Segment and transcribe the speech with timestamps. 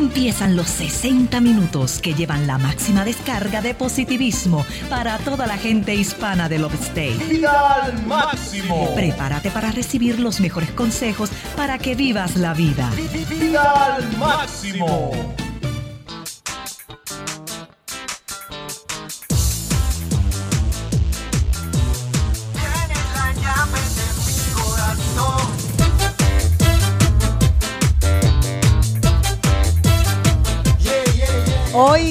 [0.00, 5.94] Empiezan los 60 minutos que llevan la máxima descarga de positivismo para toda la gente
[5.94, 7.18] hispana del Upstate.
[7.28, 8.94] ¡Vida al máximo!
[8.94, 12.90] Prepárate para recibir los mejores consejos para que vivas la vida.
[13.28, 15.36] ¡Vida al máximo!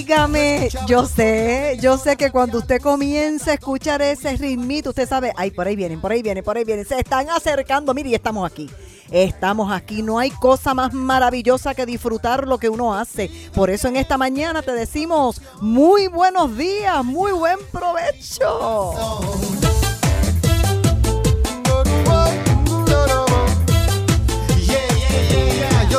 [0.09, 5.31] Óigame, yo sé, yo sé que cuando usted comience a escuchar ese ritmito, usted sabe,
[5.37, 8.15] ay, por ahí vienen, por ahí vienen, por ahí vienen, se están acercando, mire, y
[8.15, 8.67] estamos aquí.
[9.11, 13.29] Estamos aquí, no hay cosa más maravillosa que disfrutar lo que uno hace.
[13.53, 19.19] Por eso en esta mañana te decimos muy buenos días, muy buen provecho.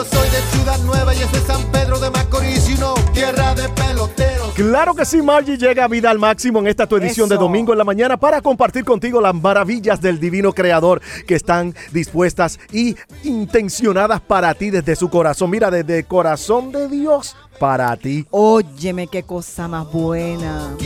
[0.00, 3.54] Yo soy de Ciudad Nueva y es de San Pedro de Macorís y no tierra
[3.54, 4.54] de peloteros.
[4.54, 7.72] Claro que sí, Margie llega a vida al máximo en esta tu edición de domingo
[7.72, 12.96] en la mañana para compartir contigo las maravillas del divino creador que están dispuestas y
[13.24, 15.50] intencionadas para ti desde su corazón.
[15.50, 18.24] Mira, desde el corazón de Dios para ti.
[18.30, 20.76] Óyeme, qué cosa más buena.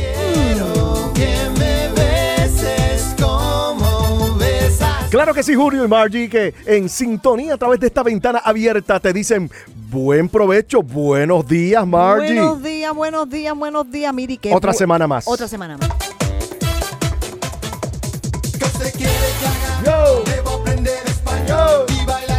[5.15, 8.99] Claro que sí, Julio y Margie, que en sintonía a través de esta ventana abierta
[8.99, 9.49] te dicen
[9.89, 12.35] buen provecho, buenos días, Margie.
[12.35, 14.39] Buenos días, buenos días, buenos días, Miri.
[14.39, 15.29] qué Otra semana más.
[15.29, 15.89] Otra semana más.
[18.59, 19.83] ¿Qué usted quiere que haga?
[19.85, 20.25] Yo.
[20.25, 22.34] Debo aprender español y bailar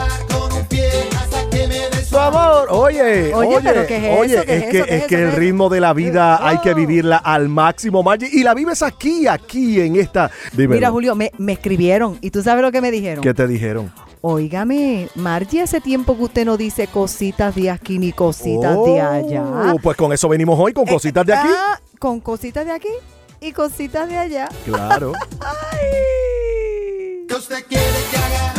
[2.15, 4.19] Su amor, oye, Oye, oye, pero ¿qué es eso?
[4.21, 4.85] oye, ¿Qué es es que, eso?
[4.87, 5.23] ¿Qué es es que eso?
[5.25, 8.53] el ¿Qué es ritmo de la vida hay que vivirla al máximo, Margie, y la
[8.53, 10.31] vives aquí, aquí en esta.
[10.53, 13.21] Dímelo, Mira, Julio, me, me escribieron y tú sabes lo que me dijeron.
[13.21, 13.91] ¿qué te dijeron?
[14.21, 19.43] Óigame, Margie, hace tiempo que usted no dice cositas de aquí ni cositas de allá.
[19.73, 21.49] Oh, Pues con eso venimos hoy, con cositas de aquí.
[21.51, 22.87] Ah, con cositas de aquí
[23.41, 24.47] y cositas de allá.
[24.63, 25.11] Claro.
[25.41, 27.25] Ay.
[27.27, 28.54] ¿Qué usted quiere que haga?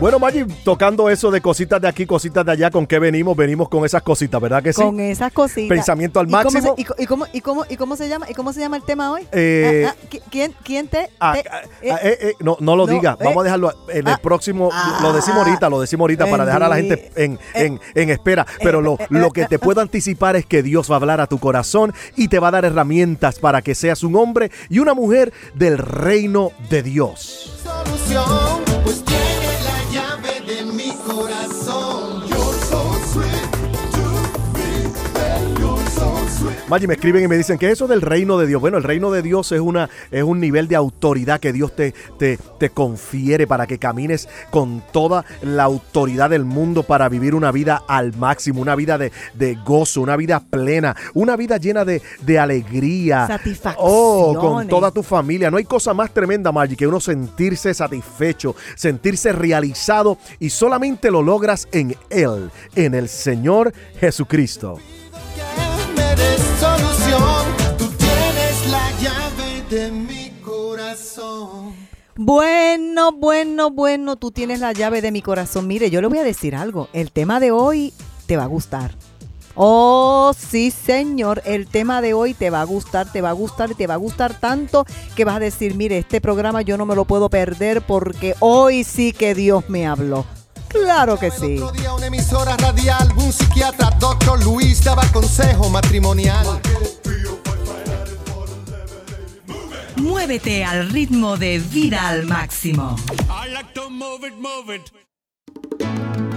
[0.00, 3.36] Bueno, Margie, tocando eso de cositas de aquí, cositas de allá, ¿con qué venimos?
[3.36, 4.80] Venimos con esas cositas, ¿verdad que sí?
[4.80, 5.68] Con esas cositas.
[5.68, 6.74] Pensamiento al ¿Y cómo máximo.
[6.74, 8.24] se- y, cómo, y, cómo, ¿Y cómo se llama?
[8.30, 9.26] ¿Y cómo se llama el tema hoy?
[9.30, 11.10] Eh, Ah, ah, ¿qui- ¿quién, ¿Quién te...?
[11.20, 11.40] Ah, te-
[11.86, 14.18] eh, eh, eh, no, no lo no, diga, eh, vamos a dejarlo en el ah,
[14.22, 14.70] próximo,
[15.02, 18.46] lo decimos ahorita, lo decimos ahorita para dejar a la gente en, en- en espera,
[18.62, 21.38] pero lo, lo que te puedo anticipar es que Dios va a hablar a tu
[21.38, 25.30] corazón y te va a dar herramientas para que seas un hombre y una mujer
[25.54, 27.60] del reino de Dios.
[27.62, 28.24] solución,
[36.70, 38.60] Maggie, me escriben y me dicen que eso del reino de Dios.
[38.60, 41.92] Bueno, el reino de Dios es, una, es un nivel de autoridad que Dios te,
[42.16, 47.50] te, te confiere para que camines con toda la autoridad del mundo para vivir una
[47.50, 52.02] vida al máximo, una vida de, de gozo, una vida plena, una vida llena de,
[52.20, 53.26] de alegría.
[53.76, 55.50] Oh, con toda tu familia.
[55.50, 61.20] No hay cosa más tremenda, Maggie, que uno sentirse satisfecho, sentirse realizado y solamente lo
[61.20, 64.78] logras en Él, en el Señor Jesucristo.
[66.16, 67.44] Des solución,
[67.78, 71.74] tú tienes la llave de mi corazón.
[72.16, 75.66] Bueno, bueno, bueno, tú tienes la llave de mi corazón.
[75.66, 76.88] Mire, yo le voy a decir algo.
[76.92, 77.92] El tema de hoy
[78.26, 78.94] te va a gustar.
[79.54, 81.42] Oh, sí, señor.
[81.44, 83.98] El tema de hoy te va a gustar, te va a gustar, te va a
[83.98, 84.84] gustar tanto
[85.16, 88.84] que vas a decir, mire, este programa yo no me lo puedo perder porque hoy
[88.84, 90.24] sí que Dios me habló.
[90.70, 91.56] Claro que sí.
[91.56, 96.46] El otro día una emisora radial, un psiquiatra, doctor Luis, daba consejo matrimonial.
[99.96, 102.96] Muévete al ritmo de vida al máximo.
[103.28, 106.29] I like to move it, move it.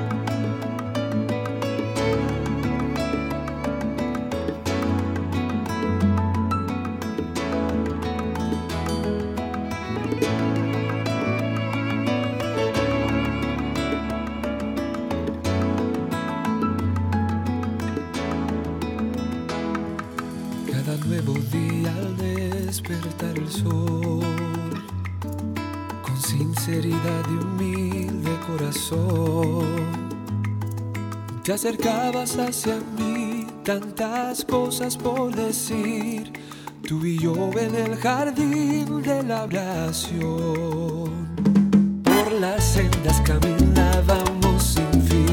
[21.54, 24.84] Día al despertar el sol,
[26.02, 29.66] con sinceridad y humilde corazón,
[31.44, 36.34] te acercabas hacia mí, tantas cosas por decir,
[36.88, 41.12] tú y yo en el jardín de la oración.
[42.04, 45.24] Por las sendas caminábamos sin fin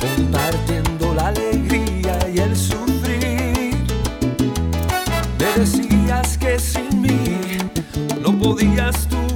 [0.00, 1.77] compartiendo la alegría
[8.58, 9.27] podías tú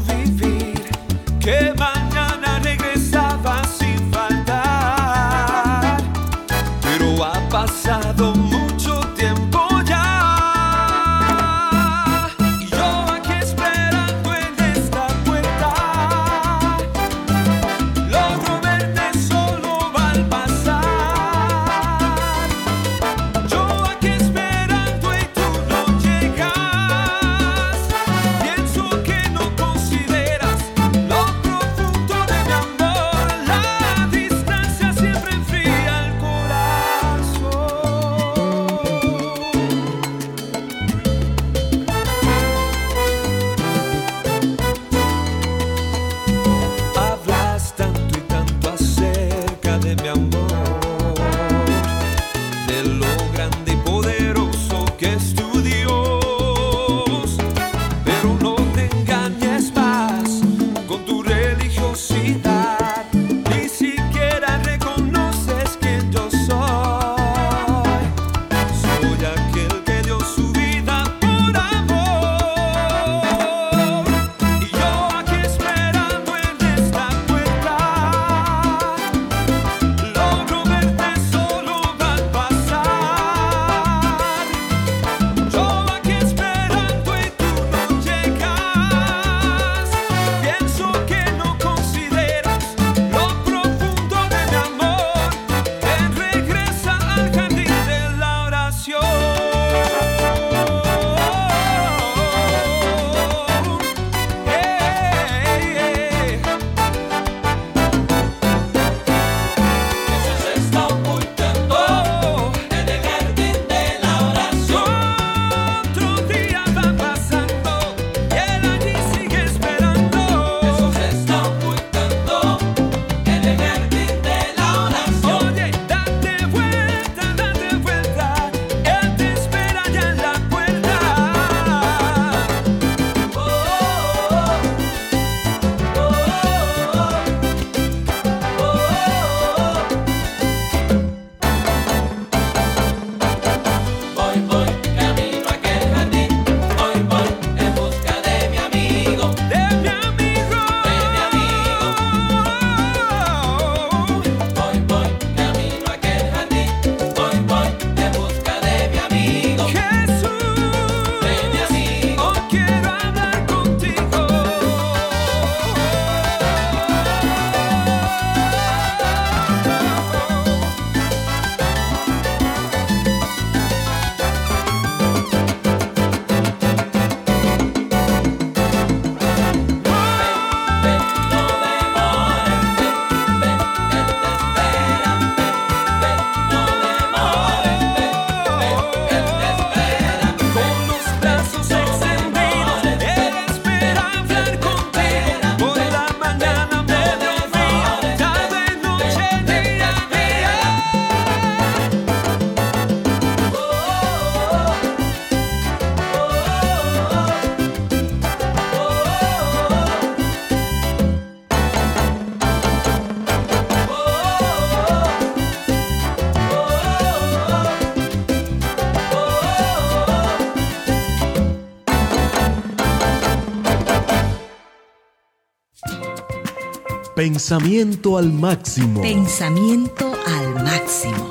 [227.22, 229.00] Pensamiento al máximo.
[229.00, 231.31] Pensamiento al máximo.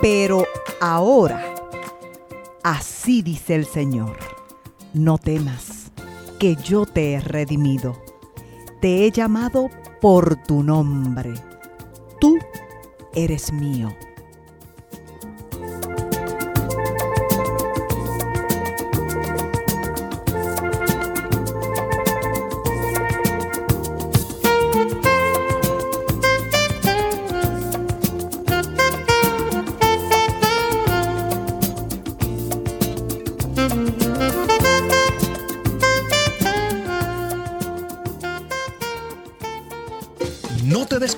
[0.00, 0.46] Pero
[0.80, 1.54] ahora,
[2.62, 4.16] así dice el Señor,
[4.94, 5.92] no temas,
[6.38, 8.05] que yo te he redimido
[8.86, 9.68] te he llamado
[10.00, 11.34] por tu nombre.
[12.20, 12.38] Tú
[13.16, 13.92] eres mío.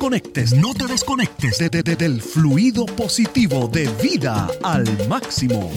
[0.09, 5.71] desconectes, no te desconectes de, del fluido positivo de vida al máximo.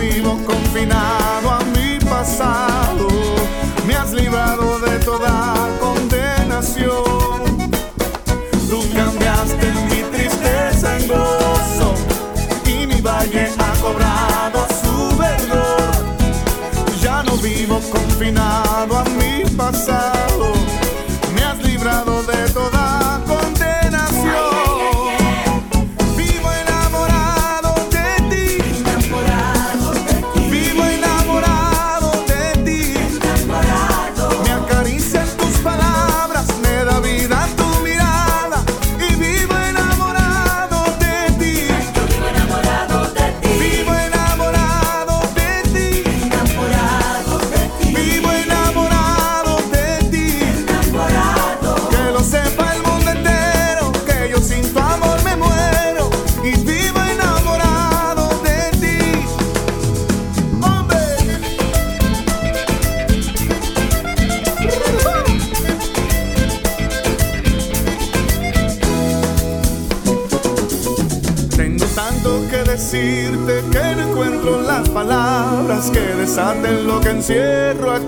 [0.00, 3.08] vivo confinado a mi pasado.
[3.86, 4.59] Me has librado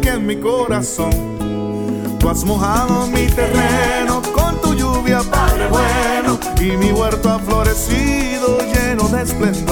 [0.02, 1.10] que en mi corazón.
[2.18, 8.58] Tú has mojado mi terreno con tu lluvia, Padre bueno, y mi huerto ha florecido
[8.60, 9.71] lleno de esplendor.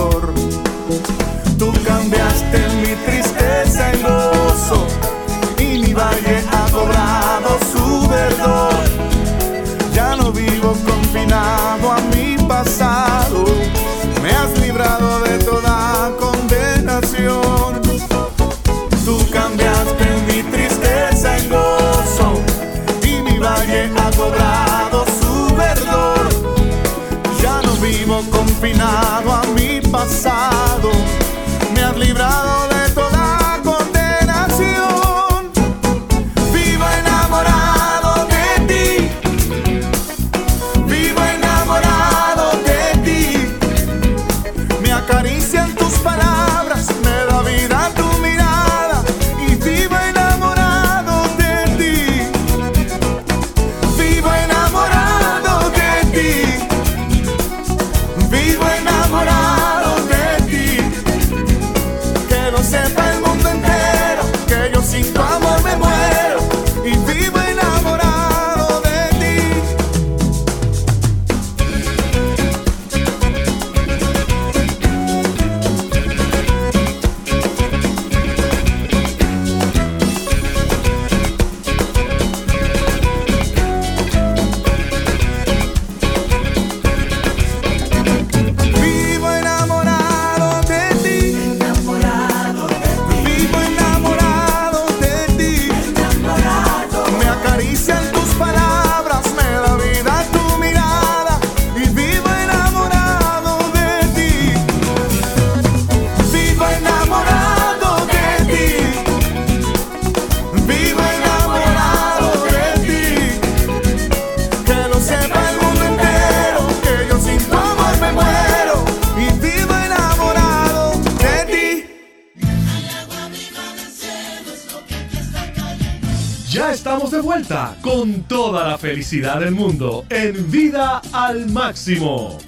[126.50, 132.38] Ya estamos de vuelta con toda la felicidad del mundo en Vida al Máximo.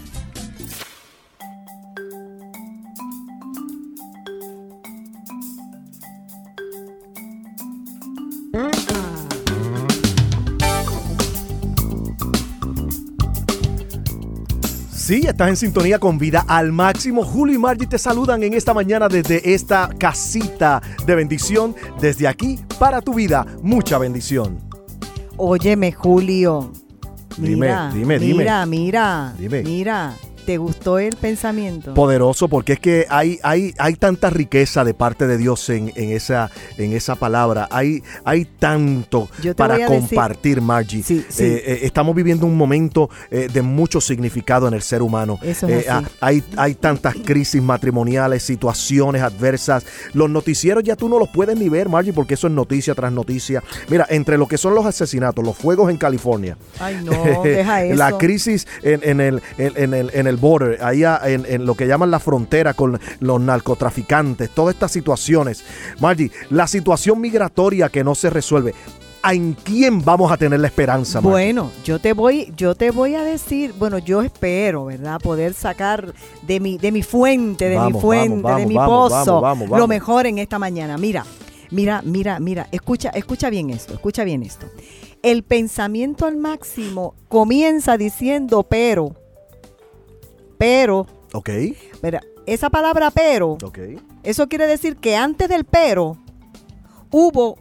[15.13, 17.23] Sí, estás en sintonía con Vida al Máximo.
[17.23, 21.77] Julio y Margie te saludan en esta mañana desde esta casita de bendición.
[22.01, 24.59] Desde aquí, para tu vida, mucha bendición.
[25.37, 26.73] Óyeme, Julio.
[27.37, 28.39] Dime, Mira, dime, dime.
[28.39, 29.35] Mira, mira.
[29.39, 29.63] Dime.
[29.63, 30.15] Mira,
[30.47, 31.95] ¿te gustó el pensamiento?
[31.95, 36.11] Poderoso, porque es que hay, hay, hay tanta riqueza de parte de Dios en, en
[36.11, 37.69] esa, en esa palabra.
[37.71, 41.03] Hay, hay tanto para a decir- compartir, Margie.
[41.03, 41.45] Sí, sí.
[41.45, 45.39] Eh, eh, estamos viviendo un momento eh, de mucho significado en el ser humano.
[45.43, 46.07] Eso es así.
[46.07, 49.85] ah, hay, hay tantas crisis matrimoniales, situaciones adversas.
[50.13, 53.13] Los noticieros ya tú no los puedes ni ver, Margie, porque eso es noticia tras
[53.13, 53.63] noticia.
[53.89, 57.97] Mira, entre lo que son los asesinatos, los fuegos en California, Ay, no, deja eso.
[57.97, 61.67] la crisis en, en el, en, en el, en el border, ahí a- en, en
[61.67, 65.65] lo que llaman la frontera con los narcotraficantes, todas estas situaciones.
[66.01, 68.75] Margie, la situación migratoria que no se resuelve.
[69.25, 71.31] ¿En quién vamos a tener la esperanza, Margie?
[71.31, 75.21] Bueno, yo te voy, yo te voy a decir, bueno, yo espero, ¿verdad?
[75.21, 76.13] Poder sacar
[76.43, 79.41] de mi, de mi fuente, de mi fuente, vamos, de mi pozo,
[79.77, 80.99] lo mejor en esta mañana.
[80.99, 81.25] Mira,
[81.71, 84.67] mira, mira, mira, escucha, escucha bien esto, escucha bien esto.
[85.23, 89.15] El pensamiento al máximo comienza diciendo pero,
[90.63, 91.51] pero, Ok,
[92.03, 93.79] mira, esa palabra pero, ok.
[94.23, 96.17] eso quiere decir que antes del pero
[97.11, 97.57] hubo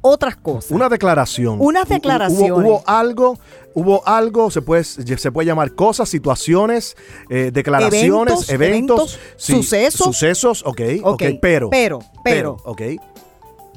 [0.00, 0.70] otras cosas.
[0.70, 1.58] Una declaración.
[1.60, 2.50] Unas hu- declaraciones.
[2.50, 3.38] Hubo, hubo algo,
[3.74, 6.96] hubo algo, se puede, se puede llamar cosas, situaciones,
[7.28, 8.02] eh, declaraciones,
[8.34, 10.06] Eventos, eventos, eventos, sucesos.
[10.06, 11.68] Sucesos, ok, ok, Ok, pero.
[11.70, 12.56] pero, pero.
[12.64, 12.82] ok,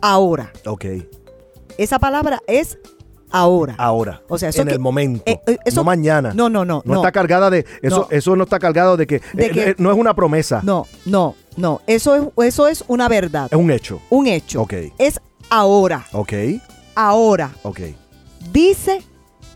[0.02, 0.54] ahora.
[0.66, 0.86] ok.
[1.78, 2.78] Esa palabra es
[3.32, 3.76] ahora.
[3.78, 4.22] Ahora.
[4.30, 5.24] O sea, eso en que- el momento.
[5.26, 6.32] eh, eh, eso- no mañana.
[6.34, 6.82] No, no, no.
[6.86, 7.66] No, No, está cargada de.
[7.82, 8.08] Eso No.
[8.10, 9.22] eso no está cargado de que.
[9.34, 10.62] De que- eh, no es una promesa.
[10.64, 11.82] no, no, no.
[11.88, 13.48] Eso es, eso es una verdad.
[13.52, 14.02] Es un hecho.
[14.10, 14.62] Un hecho.
[14.62, 14.74] Ok.
[14.98, 15.20] Es
[15.50, 16.06] ahora.
[16.14, 16.34] Ok.
[16.96, 17.52] Ahora.
[17.64, 17.82] Ok.
[18.52, 19.02] Dice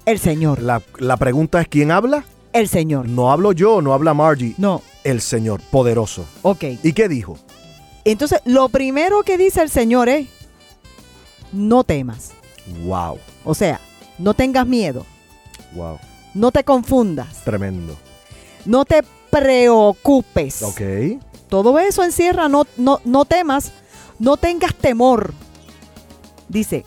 [0.05, 0.61] el Señor.
[0.61, 2.25] La, la pregunta es: ¿quién habla?
[2.53, 3.07] El Señor.
[3.07, 4.55] No hablo yo, no habla Margie.
[4.57, 4.81] No.
[5.03, 6.25] El Señor, poderoso.
[6.41, 6.63] Ok.
[6.83, 7.37] ¿Y qué dijo?
[8.03, 10.27] Entonces, lo primero que dice el Señor es,
[11.51, 12.31] no temas.
[12.83, 13.19] Wow.
[13.43, 13.79] O sea,
[14.17, 15.05] no tengas miedo.
[15.73, 15.99] Wow.
[16.33, 17.43] No te confundas.
[17.43, 17.97] Tremendo.
[18.65, 20.61] No te preocupes.
[20.61, 20.81] Ok.
[21.49, 23.73] Todo eso encierra, no, no, no temas,
[24.19, 25.33] no tengas temor.
[26.47, 26.85] Dice,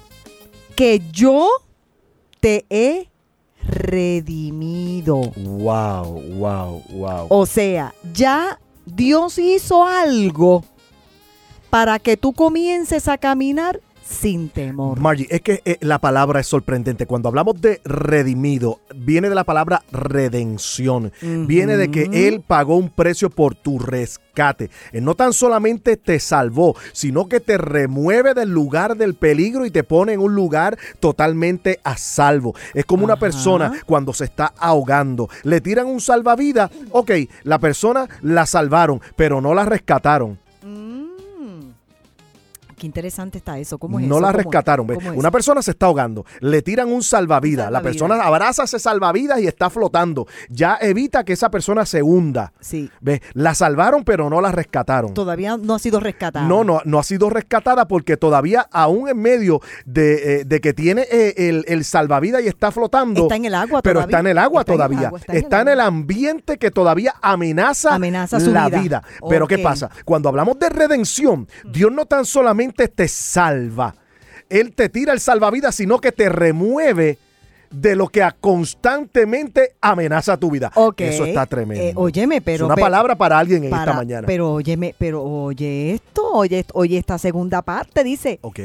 [0.74, 1.48] que yo
[2.40, 3.08] te he
[3.62, 5.16] redimido.
[5.36, 7.26] Wow, wow, wow.
[7.28, 10.64] O sea, ya Dios hizo algo
[11.70, 15.00] para que tú comiences a caminar sin temor.
[15.00, 17.06] Margie, es que eh, la palabra es sorprendente.
[17.06, 21.12] Cuando hablamos de redimido, viene de la palabra redención.
[21.20, 24.70] Viene de que Él pagó un precio por tu rescate.
[24.92, 29.70] Él no tan solamente te salvó, sino que te remueve del lugar del peligro y
[29.70, 32.54] te pone en un lugar totalmente a salvo.
[32.74, 35.28] Es como una persona cuando se está ahogando.
[35.44, 36.70] Le tiran un salvavidas.
[36.90, 37.12] Ok,
[37.44, 40.43] la persona la salvaron, pero no la rescataron.
[42.76, 43.78] Qué interesante está eso.
[43.78, 44.20] ¿Cómo es no eso?
[44.22, 44.86] la ¿Cómo- rescataron.
[45.16, 49.46] Una persona se está ahogando, le tiran un salvavidas, la persona abraza ese salvavidas y
[49.46, 50.26] está flotando.
[50.48, 52.52] Ya evita que esa persona se hunda.
[52.60, 53.20] Sí, ¿Ves?
[53.32, 55.14] La salvaron, pero no la rescataron.
[55.14, 56.46] todavía no ha sido rescatada.
[56.46, 60.72] No, no, no ha sido rescatada porque todavía, aún en medio de, eh, de que
[60.74, 63.22] tiene eh, el, el salvavidas y está flotando.
[63.22, 64.10] Está en el agua Pero todavía.
[64.16, 65.06] está en el agua Está en el todavía.
[65.08, 68.80] agua, está en el en ambiente que todavía amenaza, Amenaza su la vida.
[68.80, 69.02] vida.
[69.28, 69.90] Pero ¿qué pasa?
[70.04, 73.94] Cuando hablamos de redención, Dios no tan solamente te salva,
[74.48, 77.18] Él te tira el salvavidas, sino que te remueve
[77.70, 80.70] de lo que a- constantemente amenaza tu vida.
[80.76, 81.00] Ok.
[81.00, 81.82] Eso está tremendo.
[81.84, 82.66] Eh, óyeme, pero...
[82.66, 84.26] es una palabra para alguien en para- esta mañana.
[84.26, 88.60] Pero óyeme, pero oye esto, oye, oye esta segunda parte, dice, ok.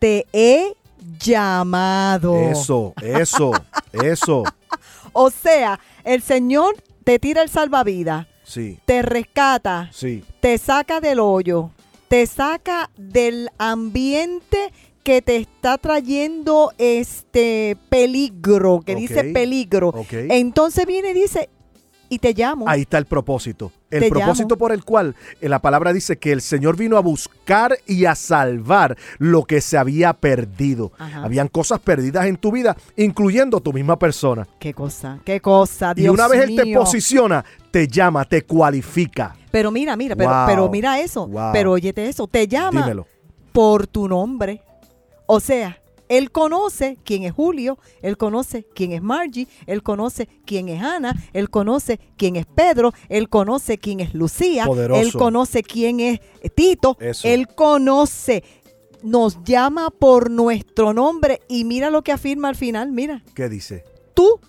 [0.00, 0.74] te he
[1.20, 2.36] llamado.
[2.50, 3.52] Eso, eso,
[3.92, 4.42] eso.
[5.12, 10.24] O sea, el Señor te tira el salvavidas, Sí, te rescata, sí.
[10.40, 11.70] te saca del hoyo,
[12.14, 14.72] te saca del ambiente
[15.02, 19.92] que te está trayendo este peligro, que dice peligro.
[20.12, 21.50] Entonces viene y dice,
[22.08, 22.68] y te llamo.
[22.68, 23.72] Ahí está el propósito.
[23.90, 24.58] El Te propósito llamo.
[24.58, 28.14] por el cual eh, la palabra dice que el Señor vino a buscar y a
[28.14, 30.92] salvar lo que se había perdido.
[30.96, 31.24] Ajá.
[31.24, 34.46] Habían cosas perdidas en tu vida, incluyendo tu misma persona.
[34.60, 39.34] Qué cosa, qué cosa, y Dios una vez Él te posiciona, te llama, te cualifica.
[39.54, 40.46] Pero mira, mira, pero, Wow.
[40.48, 41.28] pero mira eso.
[41.28, 41.52] Wow.
[41.52, 43.06] Pero óyete eso, te llama Dímelo.
[43.52, 44.60] por tu nombre.
[45.26, 50.68] O sea, Él conoce quién es Julio, Él conoce quién es Margie, Él conoce quién
[50.68, 55.00] es Ana, Él conoce quién es Pedro, Él conoce quién es Lucía, Poderoso.
[55.00, 56.18] Él conoce quién es
[56.56, 57.28] Tito, Eso.
[57.28, 58.42] Él conoce,
[59.04, 63.84] nos llama por nuestro nombre y mira lo que afirma al final, mira, ¿Qué dice?
[64.14, 64.40] tú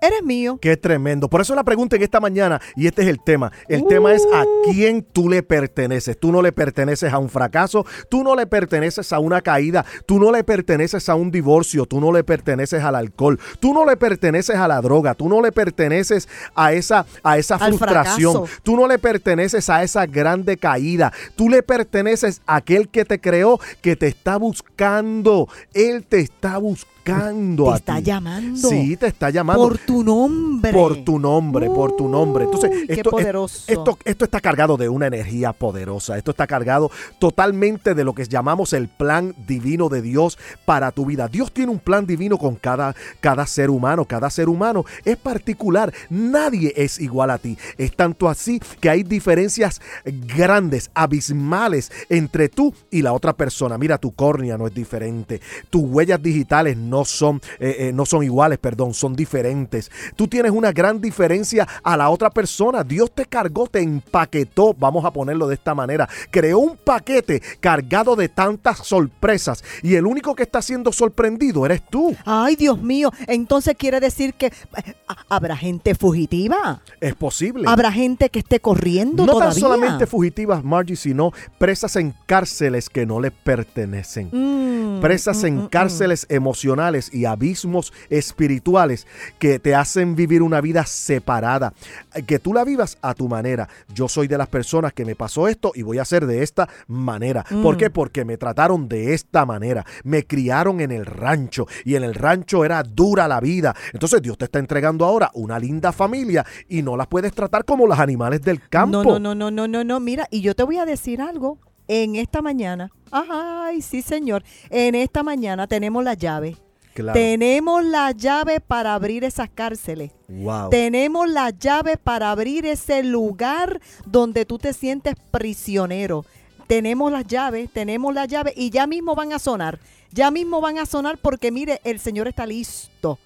[0.00, 0.58] eres mío.
[0.60, 1.28] Qué tremendo.
[1.28, 3.52] Por eso la pregunta en esta mañana, y este es el tema.
[3.68, 6.18] El tema es a quién tú le perteneces.
[6.18, 10.18] Tú no le perteneces a un fracaso, tú no le perteneces a una caída, tú
[10.18, 13.96] no le perteneces a un divorcio, tú no le perteneces al alcohol, tú no le
[13.96, 18.86] perteneces a la droga, tú no le perteneces a esa, a esa frustración, tú no
[18.86, 23.96] le perteneces a esa grande caída, tú le perteneces a aquel que te creó, que
[23.96, 25.48] te está buscando.
[25.74, 28.02] Él te está buscando Te a está ti.
[28.02, 28.68] llamando.
[28.68, 29.62] Sí, te está llamando.
[29.62, 30.72] Por tu nombre.
[30.72, 32.44] Por tu nombre, por tu nombre.
[32.44, 33.64] Entonces, qué esto, poderoso.
[33.66, 36.16] esto, esto está cargado de una energía poderosa.
[36.18, 41.06] Esto está cargado totalmente de lo que llamamos el plan divino de Dios para tu
[41.06, 41.28] vida.
[41.28, 44.04] Dios tiene un plan divino con cada, cada ser humano.
[44.04, 45.92] Cada ser humano es particular.
[46.10, 47.56] Nadie es igual a ti.
[47.76, 53.78] Es tanto así que hay diferencias grandes, abismales entre tú y la otra persona.
[53.78, 55.40] Mira, tu córnea no es diferente.
[55.70, 59.90] Tus huellas digitales no son, eh, eh, no son iguales, perdón, son diferentes.
[60.16, 62.84] Tú tienes una gran diferencia a la otra persona.
[62.84, 66.08] Dios te cargó, te empaquetó, vamos a ponerlo de esta manera.
[66.30, 71.82] Creó un paquete cargado de tantas sorpresas y el único que está siendo sorprendido eres
[71.88, 72.16] tú.
[72.24, 73.10] Ay, Dios mío.
[73.26, 74.94] Entonces quiere decir que eh,
[75.28, 76.82] habrá gente fugitiva.
[77.00, 77.64] Es posible.
[77.66, 79.52] Habrá gente que esté corriendo no todavía.
[79.52, 84.28] tan solamente fugitivas, Margie, sino presas en cárceles que no le pertenecen.
[84.32, 85.68] Mm, presas mm, en mm.
[85.68, 89.06] cárceles emocionales y abismos espirituales
[89.38, 91.72] que te hacen vivir una vida separada,
[92.14, 93.68] eh, que tú la vivas a tu manera.
[93.94, 96.68] Yo soy de las personas que me pasó esto y voy a hacer de esta
[96.86, 97.44] manera.
[97.62, 97.78] ¿Por Mm.
[97.78, 97.90] qué?
[97.90, 99.84] Porque me trataron de esta manera.
[100.04, 103.74] Me criaron en el rancho y en el rancho era dura la vida.
[103.92, 107.86] Entonces Dios te está entregando ahora una linda familia y no las puedes tratar como
[107.86, 109.02] los animales del campo.
[109.02, 110.00] No, no, no, no, no, no, no.
[110.00, 111.58] Mira, y yo te voy a decir algo.
[111.90, 114.42] En esta mañana, ay, sí, señor.
[114.68, 116.58] En esta mañana tenemos la llave.
[116.98, 117.18] Claro.
[117.18, 120.10] Tenemos la llave para abrir esas cárceles.
[120.26, 120.68] Wow.
[120.70, 126.24] Tenemos la llave para abrir ese lugar donde tú te sientes prisionero.
[126.66, 129.78] Tenemos las llaves, tenemos la llave y ya mismo van a sonar.
[130.10, 133.18] Ya mismo van a sonar porque mire, el Señor está listo.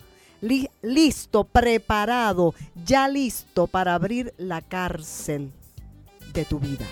[0.42, 2.54] Li- listo, preparado,
[2.84, 5.50] ya listo para abrir la cárcel
[6.34, 6.84] de tu vida.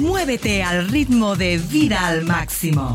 [0.00, 2.94] Muévete al ritmo de vida al máximo.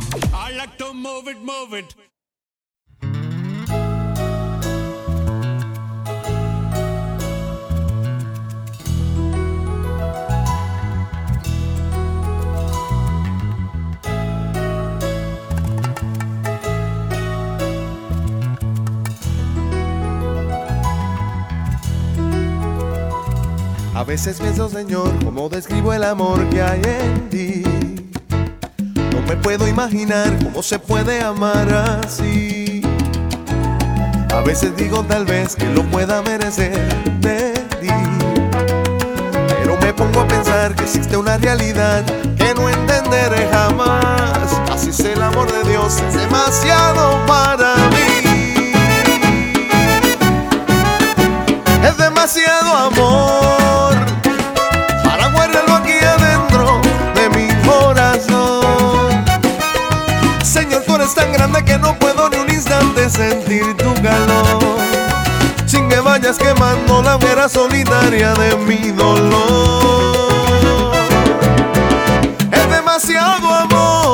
[23.96, 27.64] A veces pienso, Señor, cómo describo el amor que hay en ti.
[29.14, 32.82] No me puedo imaginar cómo se puede amar así.
[34.34, 36.78] A veces digo tal vez que lo pueda merecer
[37.22, 37.88] de ti.
[39.48, 42.04] Pero me pongo a pensar que existe una realidad
[42.36, 44.60] que no entenderé jamás.
[44.70, 48.35] Así es el amor de Dios, es demasiado para mí.
[51.88, 53.96] Es demasiado amor
[55.04, 56.82] para guardarlo aquí adentro
[57.14, 59.24] de mi corazón.
[60.44, 64.80] Señor, tú eres tan grande que no puedo ni un instante sentir tu calor.
[65.68, 70.96] Sin que vayas quemando la hoguera solitaria de mi dolor.
[72.52, 74.05] Es demasiado amor.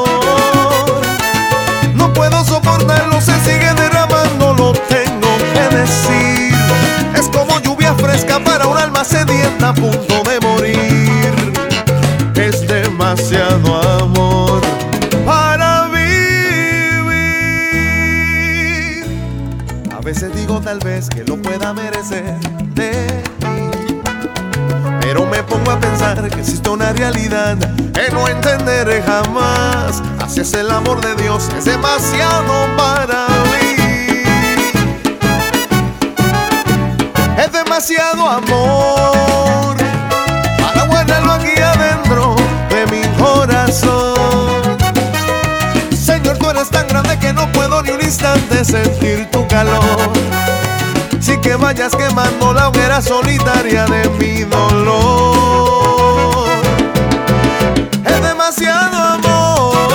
[25.72, 27.58] A pensar que existe una realidad
[27.94, 30.02] que no entenderé jamás.
[30.22, 34.24] Así es el amor de Dios, es demasiado para mí.
[37.38, 39.78] Es demasiado amor
[40.62, 42.36] para guardarlo aquí adentro
[42.70, 44.78] de mi corazón.
[45.96, 50.12] Señor, tú eres tan grande que no puedo ni un instante sentir tu calor.
[51.42, 55.02] Que vayas quemando la hoguera solitaria de mi dolor.
[58.06, 59.90] Es demasiado amor.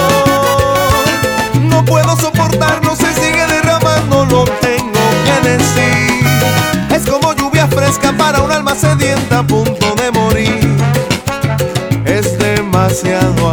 [1.63, 6.27] No puedo soportarlo, se sigue derramando, lo tengo que decir.
[6.91, 10.77] Es como lluvia fresca para un alma sedienta a punto de morir.
[12.05, 13.46] Es demasiado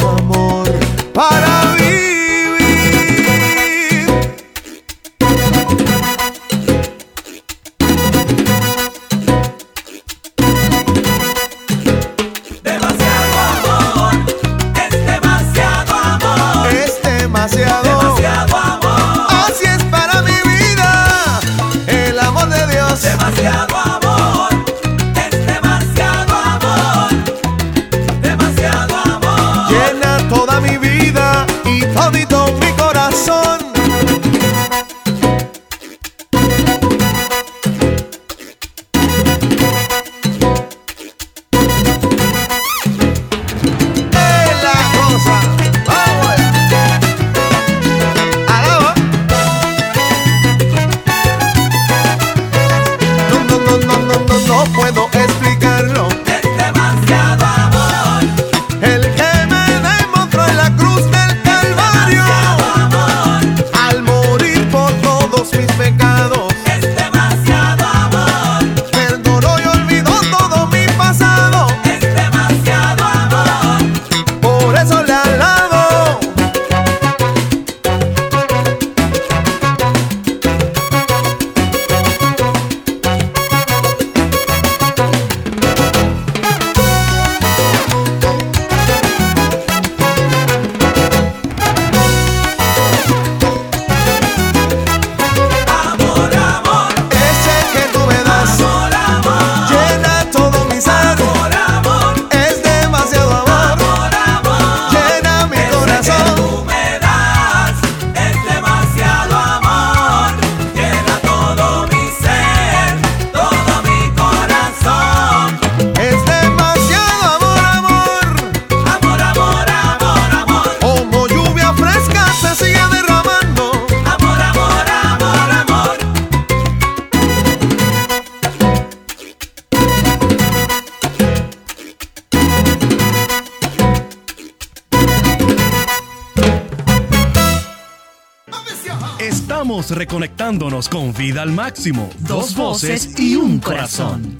[139.24, 142.10] Estamos reconectándonos con vida al máximo.
[142.20, 144.38] Dos voces y un corazón.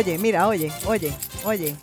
[0.00, 1.12] Oye, mira, oye, oye,
[1.44, 1.76] oye.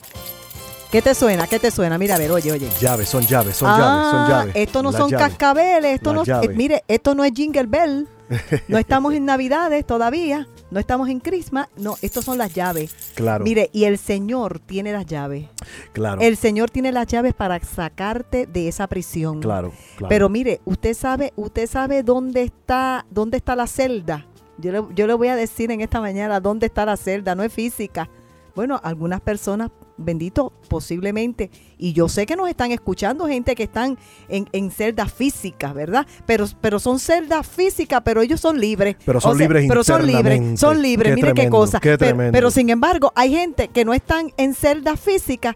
[0.92, 1.48] ¿Qué te suena?
[1.48, 1.98] ¿Qué te suena?
[1.98, 2.70] Mira, a ver, oye, oye.
[2.80, 4.56] Llaves, son llaves, son llaves, son Ah, llaves.
[4.56, 8.08] Esto no son cascabeles, esto no, eh, mire, esto no es Jingle Bell.
[8.68, 12.94] No estamos en Navidades todavía, no estamos en Christmas, no, estos son las llaves.
[13.16, 15.46] Claro, Mire, y el Señor tiene las llaves.
[15.94, 19.40] claro, El Señor tiene las llaves para sacarte de esa prisión.
[19.40, 20.10] claro, claro.
[20.10, 24.26] Pero mire, usted sabe, usted sabe dónde está, dónde está la celda.
[24.58, 27.44] Yo le, yo le voy a decir en esta mañana dónde está la celda, no
[27.44, 28.10] es física.
[28.56, 34.00] Bueno, algunas personas, bendito, posiblemente, y yo sé que nos están escuchando gente que están
[34.30, 36.08] en, en celdas físicas, ¿verdad?
[36.26, 38.96] Pero, pero son celdas físicas, pero ellos son libres.
[39.06, 41.80] Pero son O sea, libres Pero son libres, son libres, Qué mire qué cosa.
[41.80, 45.56] qué Pero- pero sin embargo, hay gente que no están en celdas físicas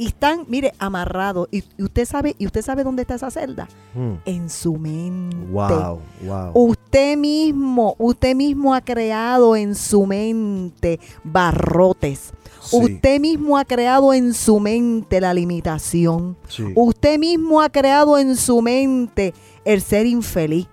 [0.00, 1.46] y están, mire, amarrados.
[1.50, 4.12] Y, y usted sabe, y usted sabe dónde está esa celda, Mm.
[4.24, 5.36] en su mente.
[5.50, 6.50] Wow, wow.
[6.54, 12.32] Usted mismo, usted mismo ha creado en su mente barrotes.
[12.62, 12.76] Sí.
[12.80, 16.36] Usted mismo ha creado en su mente la limitación.
[16.48, 19.34] Sí, Usted mismo ha creado en su mente
[19.64, 20.66] el ser infeliz.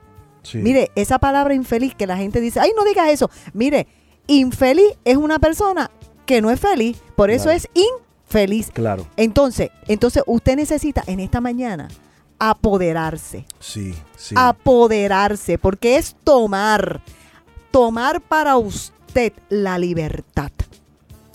[0.44, 0.60] sí.
[0.60, 3.30] Mire, esa palabra infeliz que la gente dice, ay, no digas eso.
[3.54, 3.88] Mire,
[4.28, 5.92] infeliz es una persona
[6.26, 7.58] que no es feliz, por eso Claro.
[7.58, 8.07] es infeliz.
[8.74, 11.88] Claro, Entonces, entonces usted necesita en esta mañana
[12.40, 14.36] apoderarse, sí, sí.
[14.38, 17.02] apoderarse, porque es tomar,
[17.72, 20.52] tomar para usted la libertad.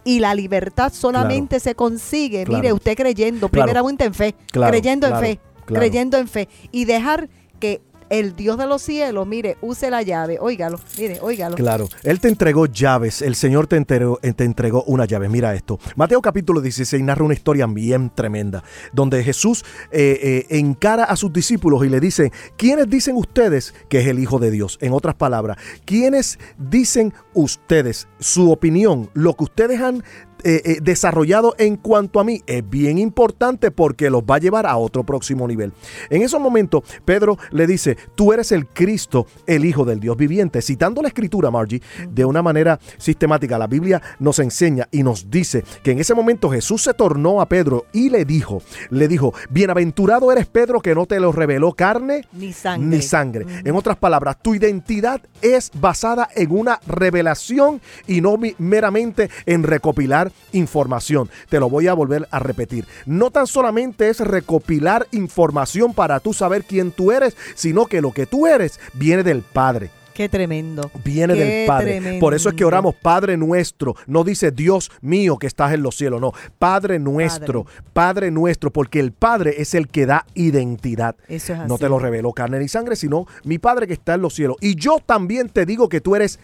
[0.05, 2.61] Y la libertad solamente se consigue, Claro.
[2.63, 3.67] mire, usted creyendo, Claro.
[3.67, 5.81] primeramente en fe, Claro, creyendo en fe, claro.
[5.81, 7.29] creyendo en fe, y dejar
[7.61, 10.39] que el Dios de los cielos, mire, use la llave.
[10.41, 11.57] Óigalo, mire, óigalo.
[11.57, 15.29] Claro, Él te entregó llaves, el Señor te entregó, eh, te entregó una llave.
[15.29, 15.79] Mira esto.
[15.97, 18.63] Mateo capítulo 16 narra una historia bien tremenda,
[18.93, 24.01] donde Jesús eh, eh, encara a sus discípulos y le dice, ¿quiénes dicen ustedes que
[24.01, 24.79] es el Hijo de Dios?
[24.81, 30.03] En otras palabras, ¿quiénes dicen ustedes su opinión, lo que ustedes han
[30.45, 34.67] eh, eh, desarrollado en cuanto a mí es bien importante porque los va a llevar
[34.67, 35.73] a otro próximo nivel.
[36.11, 40.63] En esos momentos, Pedro le dice, tú eres el Cristo, el Hijo del Dios viviente.
[40.63, 45.65] Citando la escritura, Margie, de una manera sistemática, la Biblia nos enseña y nos dice
[45.83, 50.33] que en ese momento Jesús se tornó a Pedro y le dijo, le dijo, bienaventurado
[50.33, 52.89] eres Pedro que no te lo reveló carne Ni sangre.
[52.89, 53.47] ni sangre.
[53.65, 60.32] En otras palabras, tu identidad es basada en una revelación y no meramente en recopilar
[60.53, 61.31] información.
[61.49, 62.87] Te lo voy a volver a repetir.
[63.07, 68.13] No tan solamente es recopilar información para tú saber quién tú eres, sino que lo
[68.13, 69.91] que tú eres viene del Padre.
[70.13, 70.91] Qué tremendo.
[71.05, 72.19] Viene Qué del Padre.
[72.21, 73.95] Por eso es que oramos Padre nuestro.
[74.07, 76.21] No dice Dios mío que estás en los cielos.
[76.21, 77.67] No, Padre nuestro.
[77.93, 78.73] Padre, nuestro.
[78.73, 81.17] Porque el Padre es el que da identidad.
[81.29, 81.69] Eso es así.
[81.69, 84.57] No te lo reveló carne ni sangre, sino mi Padre que está en los cielos.
[84.61, 86.39] Y yo también te digo que tú eres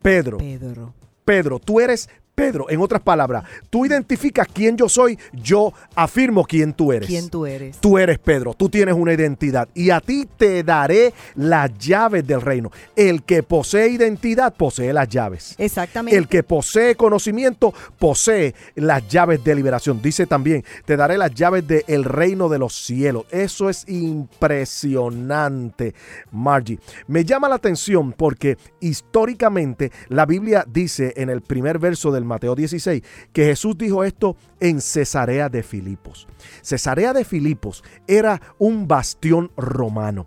[0.00, 0.38] Pedro.
[0.38, 0.94] Pedro.
[1.24, 2.70] Pedro, tú eres Pedro.
[2.70, 7.08] En otras palabras, tú identificas quién yo soy, yo afirmo quién tú eres.
[7.08, 7.78] ¿Quién tú eres?
[7.78, 12.40] Tú eres Pedro, tú tienes una identidad y a ti te daré las llaves del
[12.40, 12.70] reino.
[12.94, 15.56] El que posee identidad posee las llaves.
[15.58, 16.16] Exactamente.
[16.16, 20.00] El que posee conocimiento posee las llaves de liberación.
[20.00, 23.26] Dice también, te daré las llaves del reino de los cielos.
[23.32, 25.92] Eso es impresionante,
[26.30, 26.78] Margie.
[27.08, 32.54] Me llama la atención porque históricamente la Biblia dice en el primer verso del Mateo
[32.54, 36.28] 16 que Jesús dijo esto en Cesarea de Filipos.
[36.62, 40.26] Cesarea de Filipos era un bastión romano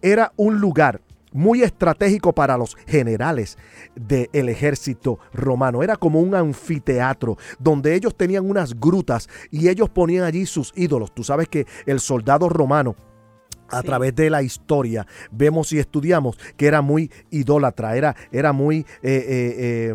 [0.00, 1.00] era un lugar
[1.32, 3.58] muy estratégico para los generales
[3.96, 5.82] del ejército romano.
[5.82, 11.12] Era como un anfiteatro donde ellos tenían unas grutas y ellos ponían allí sus ídolos.
[11.12, 12.94] Tú sabes que el soldado romano
[13.68, 13.86] a Sí.
[13.86, 18.84] través de la historia vemos y estudiamos que era muy idólatra, era, era muy, eh,
[19.02, 19.94] eh,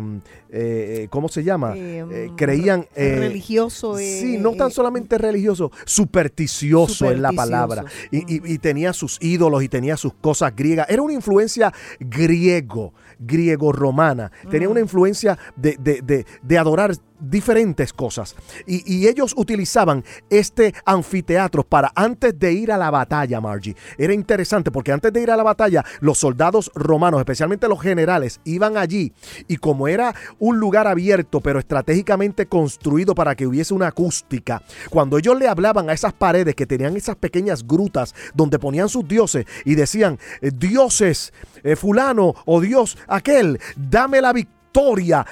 [0.52, 1.74] eh, ¿cómo se llama?
[1.76, 2.86] Eh, Eh, creían...
[2.96, 3.96] religioso.
[3.96, 7.36] Sí, no tan solamente religioso, supersticioso, en la Supersticioso.
[7.36, 7.84] palabra.
[8.10, 10.86] Y, y- y tenía sus ídolos y tenía sus cosas griegas.
[10.90, 14.30] Era una influencia griego, griego-romana.
[14.50, 18.34] Tenía una influencia de, de- de- de adorar diferentes cosas.
[18.66, 23.74] Y, ellos utilizaban este anfiteatro para antes de ir a la batalla, Margie.
[23.98, 28.40] Era interesante porque antes de ir a la batalla, los soldados romanos, especialmente los generales,
[28.44, 29.12] iban allí
[29.48, 35.18] y como era un lugar abierto, pero estratégicamente construido para que hubiese una acústica, cuando
[35.18, 39.46] ellos le hablaban a esas paredes que tenían esas pequeñas grutas donde ponían sus dioses
[39.64, 44.59] y decían, eh, dioses, eh, fulano o Dios aquel, dame la victoria,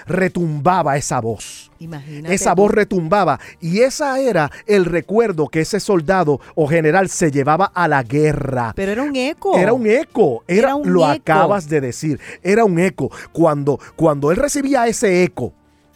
[0.06, 1.70] retumbaba esa voz.
[1.78, 2.34] Imagínate.
[2.34, 7.66] Esa voz retumbaba y esa era el recuerdo que ese soldado o general se llevaba
[7.66, 8.72] a la guerra.
[8.74, 9.56] Pero era un eco.
[9.56, 11.10] Era un eco, era, Era un lo eco.
[11.12, 13.10] acabas de decir, era un eco.
[13.32, 15.52] Cuando, cuando él recibía ese eco,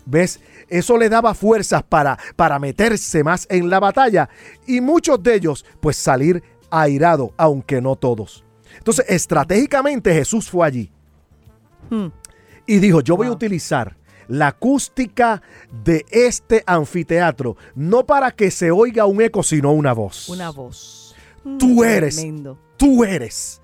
[0.07, 0.41] ¿ves?
[0.69, 4.29] Eso le daba fuerzas para, para meterse más en la batalla
[4.67, 8.45] y muchos de ellos pues salir airado, aunque no todos.
[8.79, 10.91] Entonces, estratégicamente Jesús fue allí
[11.91, 12.07] Hmm.
[12.67, 13.97] Y dijo, yo voy a utilizar
[14.29, 15.43] la acústica
[15.85, 20.29] de este anfiteatro, no para que se oiga un eco, sino una voz.
[20.29, 21.15] Una voz.
[21.45, 22.59] Mm, Tú eres Tremendo.
[22.77, 23.61] Tú eres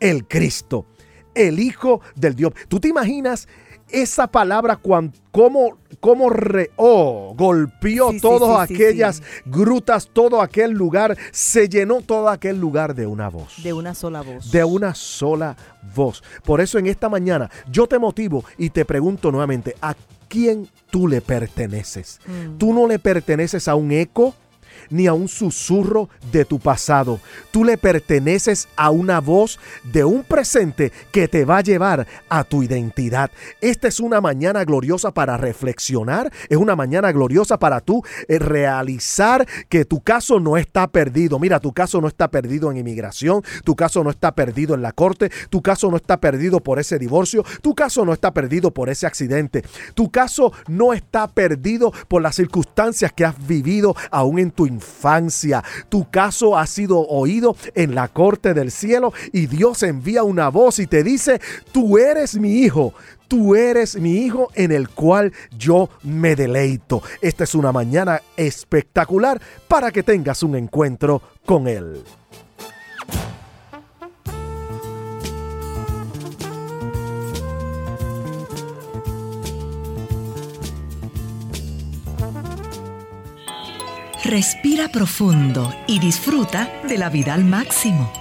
[0.00, 0.86] el Cristo,
[1.34, 2.52] el Hijo del Dios.
[2.68, 3.48] ¿Tú te imaginas
[3.90, 10.40] esa palabra cuan, cómo, cómo re- oh, golpeó Sí, todas sí, sí, aquellas grutas, todo
[10.42, 13.62] aquel lugar, se llenó todo aquel lugar de una voz?
[13.62, 14.50] De una sola voz.
[14.50, 15.56] de una sola
[15.94, 16.22] voz.
[16.44, 19.94] Por eso en esta mañana yo te motivo y te pregunto nuevamente, ¿a
[20.28, 22.20] quién tú le perteneces?
[22.26, 22.58] Mm.
[22.58, 24.34] Tú no le perteneces a un eco
[24.90, 27.20] ni a un susurro de tu pasado.
[27.50, 32.44] Tú le perteneces a una voz de un presente que te va a llevar a
[32.44, 33.30] tu identidad.
[33.60, 39.46] Esta es una mañana gloriosa para reflexionar, es una mañana gloriosa para tú eh, realizar
[39.68, 41.38] que tu caso no está perdido.
[41.38, 44.92] Mira, tu caso no está perdido en inmigración, tu caso no está perdido en la
[44.92, 48.88] corte, tu caso no está perdido por ese divorcio, tu caso no está perdido por
[48.88, 49.62] ese accidente,
[49.94, 55.62] tu caso no está perdido por las circunstancias que has vivido aún en tu infancia.
[55.88, 60.78] Tu caso ha sido oído en la corte del cielo y Dios envía una voz
[60.78, 61.40] y te dice,
[61.72, 62.94] tú eres mi hijo.
[63.26, 67.02] Tú eres mi hijo en el cual yo me deleito.
[67.20, 72.02] Esta es una mañana espectacular para que tengas un encuentro con Él.
[84.28, 88.12] Respira profundo y disfruta de la vida al máximo.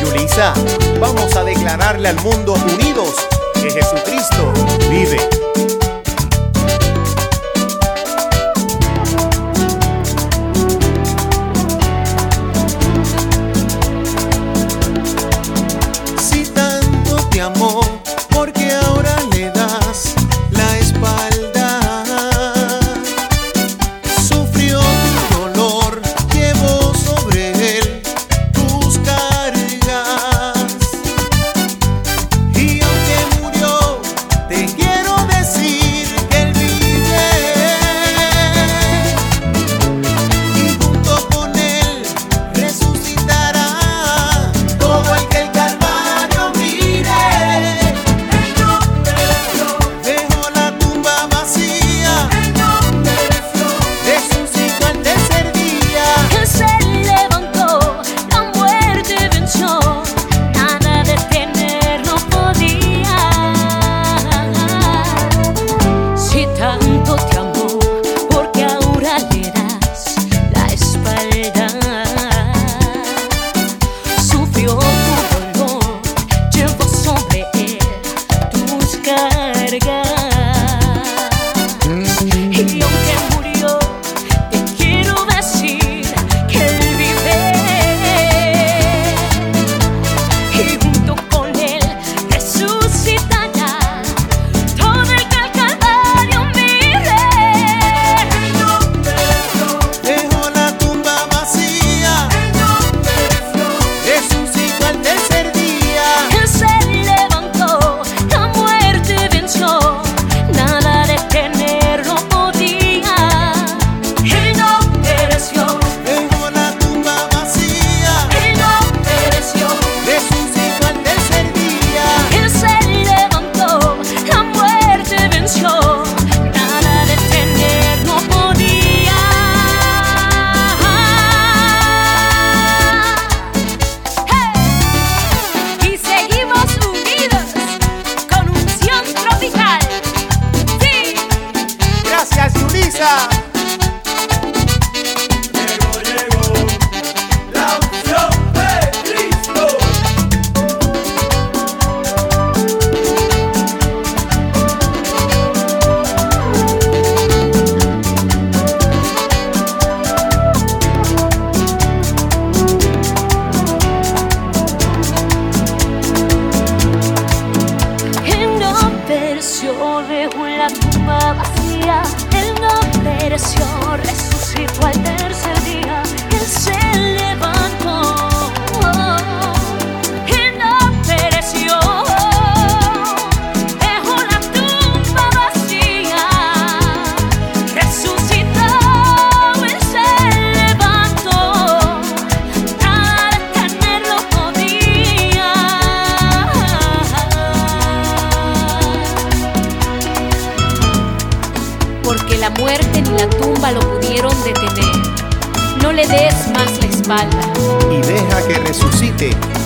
[0.00, 0.54] Yulisa,
[0.98, 2.56] vamos a declararle al mundo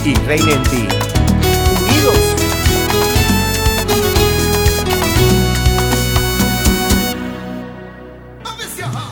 [0.04, 0.88] y reine en ti.
[1.80, 2.18] Unidos.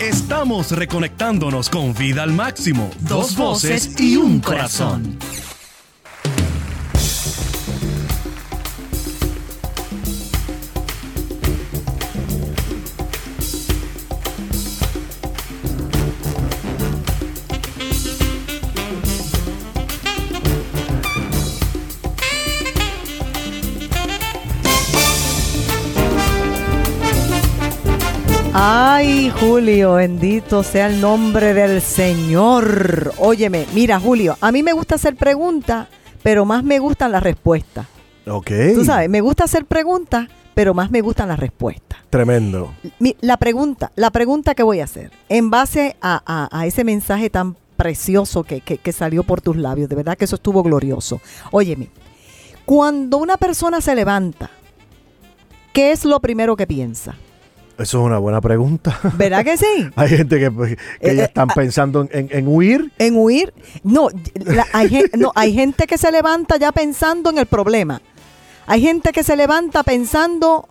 [0.01, 2.91] Estamos reconectándonos con vida al máximo.
[3.01, 5.19] Dos voces y un corazón.
[29.41, 33.15] Julio, bendito sea el nombre del Señor.
[33.19, 35.89] Óyeme, mira, Julio, a mí me gusta hacer preguntas,
[36.23, 37.87] pero más me gustan las respuestas.
[38.27, 38.51] Ok.
[38.75, 41.99] Tú sabes, me gusta hacer preguntas, pero más me gustan las respuestas.
[42.11, 42.75] Tremendo.
[43.23, 47.31] La pregunta, la pregunta que voy a hacer, en base a, a- a ese mensaje
[47.31, 51.21] tan precioso que, que- que salió por tus labios, de verdad que eso estuvo glorioso.
[51.51, 51.89] Óyeme,
[52.67, 54.51] cuando una persona se levanta
[55.73, 57.15] ¿qué es lo primero que piensa?
[57.81, 58.99] Eso es una buena pregunta.
[59.17, 59.89] ¿Verdad que sí?
[59.97, 61.55] Hay gente que, pues, que Eh, ya eh, están ah.
[61.55, 62.93] pensando en, en huir.
[62.99, 63.55] En huir.
[63.83, 68.03] No, la- hay, no, hay gente que se levanta ya pensando en el problema.
[68.67, 70.69] Hay gente que se levanta pensando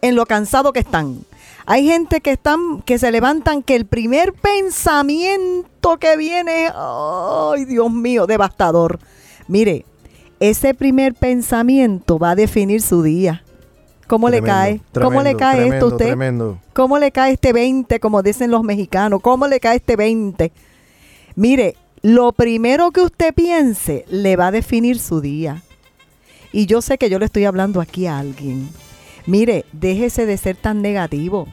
[0.00, 1.20] en lo cansado que están.
[1.66, 7.90] Hay gente que están que se levantan que el primer pensamiento que viene, ay Dios
[7.92, 8.98] mío, devastador.
[9.48, 9.84] Mire,
[10.38, 13.42] ese primer pensamiento va a definir su día.
[14.06, 14.80] ¿Cómo le Tremendo, cae?
[15.02, 16.06] ¿Cómo le tremendo, cae esto a usted?
[16.06, 16.58] Tremendo.
[16.72, 19.20] ¿Cómo le cae este 20, como dicen los mexicanos?
[19.20, 20.52] ¿Cómo le cae este 20?
[21.34, 25.62] Mire, lo primero que usted piense le va a definir su día.
[26.52, 28.68] Y yo sé que yo le estoy hablando aquí a alguien.
[29.26, 31.48] Mire, déjese de ser tan negativo.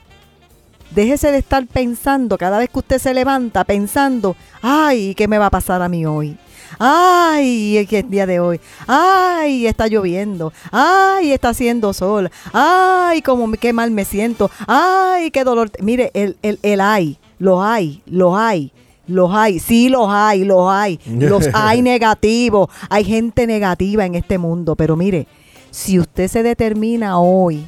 [0.92, 5.48] Déjese de estar pensando cada vez que usted se levanta, pensando, ay, ¿qué me va
[5.48, 6.38] a pasar a mí hoy?
[6.80, 8.60] Ay, que es día de hoy.
[8.88, 10.54] Ay, está lloviendo.
[10.72, 12.30] Ay, está haciendo sol.
[12.52, 14.50] Ay, como qué mal me siento.
[14.68, 15.72] Ay, qué dolor.
[15.80, 18.72] Mire, el, el, el hay, los hay, los hay.
[19.06, 21.00] Los hay, sí los hay, los hay.
[21.06, 22.70] Los hay negativos.
[22.90, 24.76] Hay gente negativa en este mundo.
[24.76, 25.28] Pero mire,
[25.72, 27.66] si usted se determina hoy,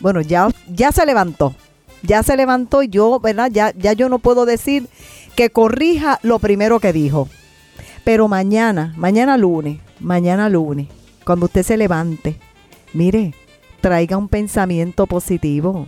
[0.00, 1.54] bueno, ya, ya se levantó.
[2.02, 3.50] Ya se levantó y yo, ¿verdad?
[3.52, 4.88] Ya, ya yo no puedo decir
[5.36, 7.28] que corrija lo primero que dijo.
[8.10, 10.88] Pero mañana, mañana lunes, mañana lunes,
[11.24, 12.40] cuando usted se levante,
[12.92, 13.34] mire,
[13.80, 15.86] traiga un pensamiento positivo.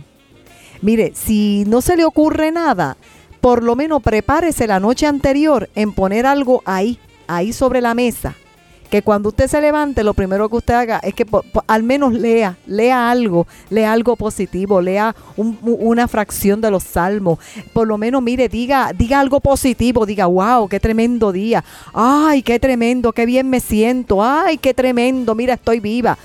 [0.81, 2.95] Mire, si no se le ocurre nada,
[3.41, 6.97] por lo menos prepárese la noche anterior en poner algo ahí,
[7.27, 8.35] ahí sobre la mesa.
[8.93, 11.25] Que cuando usted se levante, lo primero que usted haga es que
[11.65, 17.39] al menos lea, lea algo, lea algo positivo, lea una fracción de los salmos.
[17.73, 21.63] Por lo menos, mire, diga, diga algo positivo, diga, wow, qué tremendo día.
[21.91, 24.23] Ay, qué tremendo, qué bien me siento.
[24.23, 26.19] Ay, qué tremendo, mira, estoy viva.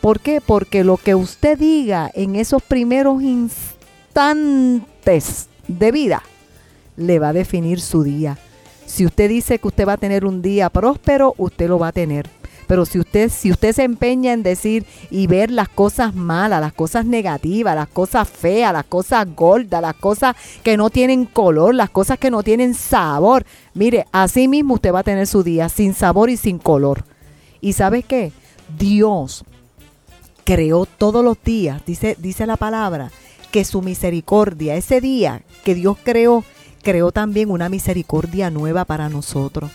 [0.00, 0.40] ¿Por qué?
[0.40, 4.80] Porque lo que usted diga en esos primeros instantes
[5.66, 6.22] de vida
[6.96, 8.38] le va a definir su día.
[8.88, 11.92] Si usted dice que usted va a tener un día próspero, usted lo va a
[11.92, 12.28] tener.
[12.66, 16.72] Pero si usted, si usted se empeña en decir y ver las cosas malas, las
[16.72, 21.90] cosas negativas, las cosas feas, las cosas gordas, las cosas que no tienen color, las
[21.90, 25.94] cosas que no tienen sabor, mire, así mismo usted va a tener su día sin
[25.94, 27.04] sabor y sin color.
[27.60, 28.32] ¿Y sabe qué?
[28.78, 29.44] Dios
[30.44, 33.10] creó todos los días, dice, dice la palabra,
[33.50, 36.42] que su misericordia, ese día que Dios creó,
[36.82, 39.70] creó también una misericordia nueva para nosotros.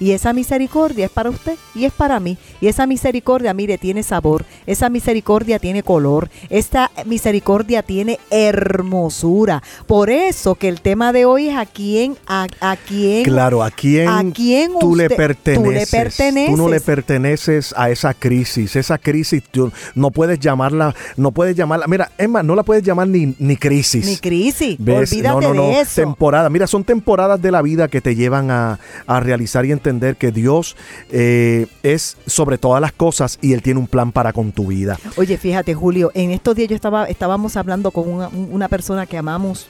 [0.00, 2.36] Y esa misericordia es para usted y es para mí.
[2.60, 4.44] Y esa misericordia, mire, tiene sabor.
[4.66, 6.28] Esa misericordia tiene color.
[6.50, 9.62] Esta misericordia tiene hermosura.
[9.86, 13.70] Por eso que el tema de hoy es a quién, a, a quién, Claro, ¿a
[13.70, 15.64] quién, a quién tú, le usted- perteneces?
[15.64, 16.50] tú le perteneces.
[16.50, 18.76] Tú no le perteneces a esa crisis.
[18.76, 21.86] Esa crisis tú no puedes llamarla, no puedes llamarla.
[21.86, 24.06] Mira, más, no la puedes llamar ni, ni crisis.
[24.06, 24.76] Ni crisis.
[24.78, 25.12] ¿Ves?
[25.12, 25.68] Olvídate no, no, no.
[25.68, 26.00] de eso.
[26.00, 26.50] Temporada.
[26.50, 29.83] Mira, son temporadas de la vida que te llevan a, a realizar y entender
[30.18, 30.76] que Dios
[31.10, 34.98] eh, es sobre todas las cosas y Él tiene un plan para con tu vida.
[35.16, 39.68] Oye, fíjate, Julio, en estos días yo estaba, estábamos hablando con una, persona que amamos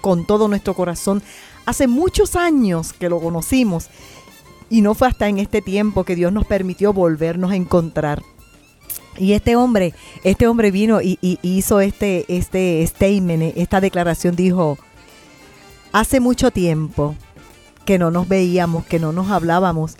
[0.00, 1.22] con todo nuestro corazón.
[1.66, 3.88] Hace muchos años que lo conocimos
[4.68, 8.22] y no fue hasta en este tiempo que Dios nos permitió volvernos a encontrar.
[9.16, 9.94] Y este hombre,
[10.24, 14.78] este hombre vino y, y hizo este, este statement, esta declaración, dijo,
[15.92, 17.14] hace mucho tiempo
[17.84, 19.96] que no nos veíamos, que no nos hablábamos.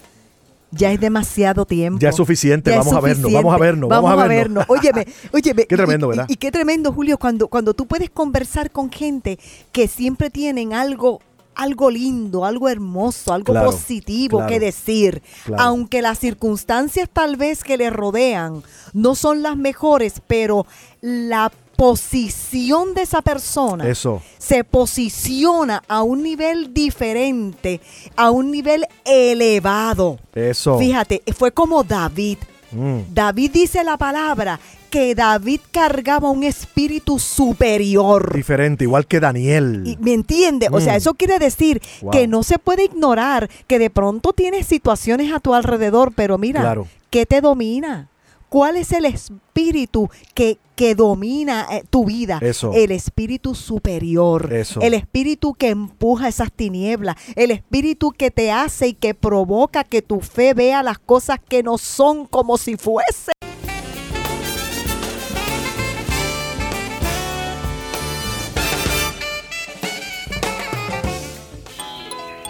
[0.71, 2.01] Ya es demasiado tiempo.
[2.01, 4.65] Ya es suficiente, Ya es vamos a vernos, vamos a vernos, vamos a vernos.
[4.69, 5.67] Óyeme, óyeme.
[5.67, 6.27] Qué tremendo, y- y- ¿verdad?
[6.29, 9.39] Y, qué tremendo, Julio, cuando, cuando tú puedes conversar con gente
[9.71, 11.21] que siempre tienen algo,
[11.55, 15.23] algo lindo, algo hermoso, algo Claro, positivo claro, que decir.
[15.45, 15.63] claro.
[15.63, 20.67] Aunque las circunstancias tal vez que le rodean no son las mejores, pero
[21.01, 24.23] la posición de esa persona Eso.
[24.39, 27.81] se posiciona a un nivel diferente,
[28.17, 30.19] a un nivel elevado.
[30.35, 30.79] Eso.
[30.79, 32.39] Fíjate, fue como David.
[32.73, 33.01] Mm.
[33.13, 34.59] David dice la palabra
[34.91, 38.33] que David cargaba un espíritu superior.
[38.35, 39.83] Diferente, igual que Daniel.
[39.85, 40.69] Y- ¿Me entiende?
[40.71, 40.97] O sea, Mm.
[40.97, 42.11] eso quiere decir Wow.
[42.13, 46.61] que no se puede ignorar que de pronto tienes situaciones a tu alrededor, pero mira,
[46.61, 46.87] Claro.
[47.11, 48.09] ¿qué te domina?
[48.55, 52.39] ¿Cuál es el espíritu que, que domina eh, tu vida?
[52.41, 52.71] Eso.
[52.73, 54.53] El espíritu superior.
[54.53, 54.81] Eso.
[54.81, 57.17] El espíritu que empuja esas tinieblas.
[57.35, 61.65] El espíritu que te hace y que provoca que tu fe vea las cosas que
[61.65, 63.33] no son como si fuese.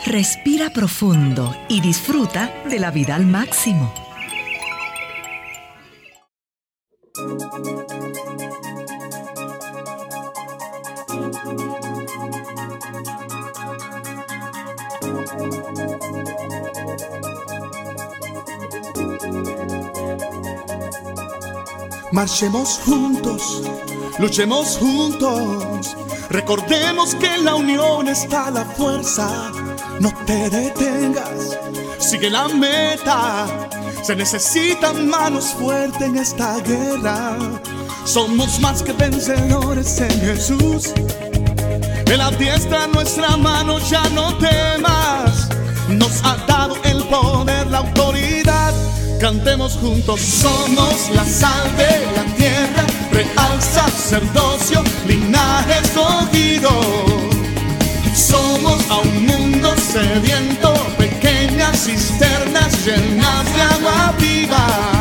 [0.05, 3.91] Respira profundo y disfruta de la vida al máximo.
[22.11, 23.63] Marchemos juntos,
[24.19, 25.97] luchemos juntos,
[26.31, 29.53] recordemos que en la unión está la fuerza,
[30.01, 31.59] no te detengas,
[31.99, 33.47] sigue la meta,
[34.05, 37.39] se necesitan manos fuertes en esta guerra.
[38.05, 40.93] Somos más que vencedores en Jesús.
[42.05, 45.49] Él adiestra nuestra mano, ya no temas.
[45.89, 48.75] Nos ha dado el poder, la autoridad.
[49.19, 56.69] Cantemos juntos, somos la sal de la tierra, real sacerdocio, linaje escogido.
[58.15, 60.64] Somos a un mundo sediento,
[61.77, 64.95] cisternas llenas de agua viva.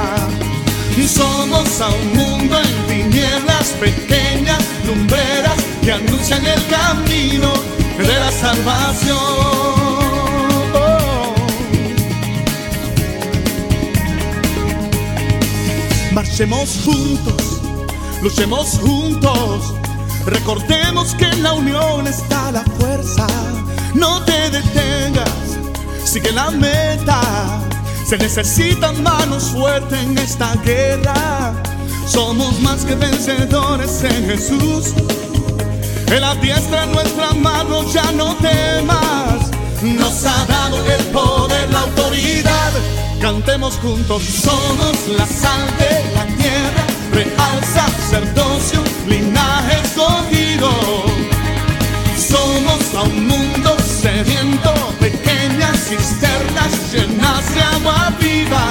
[1.07, 7.51] Somos a un mundo en tinieblas, pequeñas lumbreras que anuncian el camino
[7.97, 9.17] de la salvación.
[16.13, 17.61] Marchemos juntos,
[18.21, 19.73] luchemos juntos,
[20.25, 23.27] recordemos que en la unión está la fuerza.
[23.93, 25.42] No te detengas,
[26.13, 27.19] sigue la meta.
[28.05, 31.53] Se necesitan manos fuertes en esta guerra.
[32.07, 34.93] Somos más que vencedores en Jesús.
[36.07, 39.49] Él adiestra nuestra mano, ya no temas.
[39.81, 42.71] Nos ha dado el poder, la autoridad.
[43.19, 50.69] Cantemos juntos, somos la sal de la tierra, real sacerdocio, linaje escogido.
[52.15, 55.42] Somos a un mundo sediento, pequeñas
[55.83, 58.65] cisternas llenas de agua viva.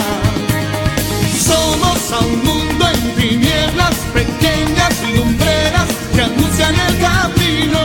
[1.39, 7.81] Somos a un mundo en tinieblas, pequeñas lumbreras que anuncian el camino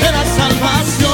[0.00, 1.08] de la salvación.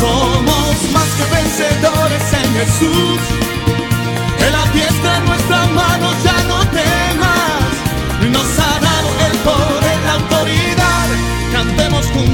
[0.00, 3.20] Somos más que vencedores en Jesús.
[4.46, 5.37] Él adiestra nuestra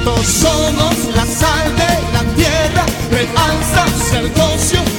[0.05, 4.94] juntos, somos la sal de la tierra, real sacerdocio, linaje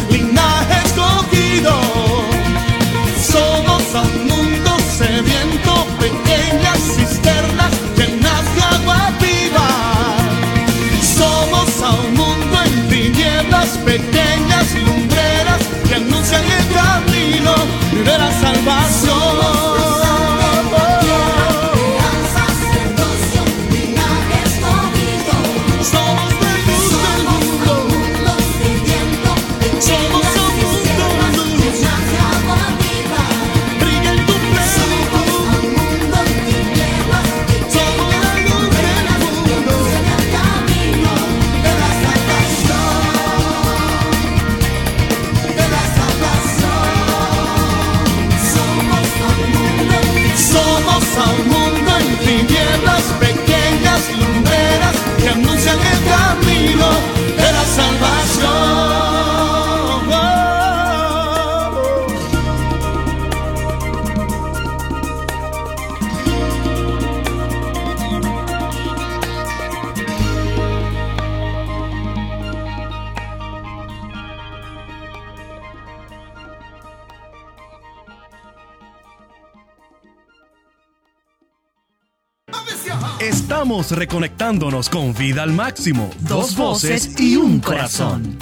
[83.92, 86.10] reconectándonos con vida al máximo.
[86.22, 88.38] Dos voces y un corazón.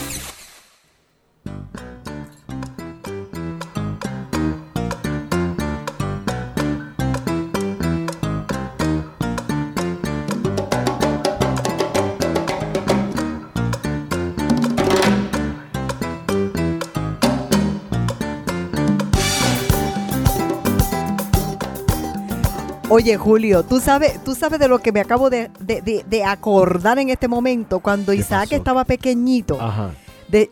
[22.94, 26.24] Oye, Julio, tú sabes, tú sabes de lo que me acabo de, de- de- de
[26.24, 28.56] acordar en este momento cuando Isaac pasó?
[28.56, 29.60] estaba pequeñito.
[29.60, 29.92] Ajá.
[30.28, 30.52] De,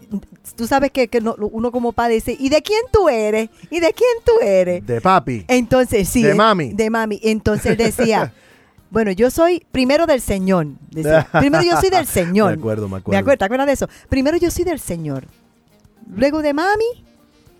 [0.55, 3.49] tú sabes que, que no- uno como padre dice, ¿y de quién tú eres?
[3.69, 4.83] ¿Y de quién tú eres?
[4.85, 5.45] De papi.
[5.47, 6.23] Entonces, sí.
[6.23, 6.73] De mami.
[6.73, 7.19] De mami.
[7.23, 8.33] Entonces decía,
[8.89, 10.67] bueno, yo soy primero del Señor.
[10.89, 12.53] Decía, primero yo soy del Señor.
[12.55, 13.11] Me acuerdo, me acuerdo.
[13.11, 13.87] Me acuerdo, ¿te acuerdas de eso?
[14.09, 15.25] Primero yo soy del Señor.
[16.15, 17.05] Luego de mami.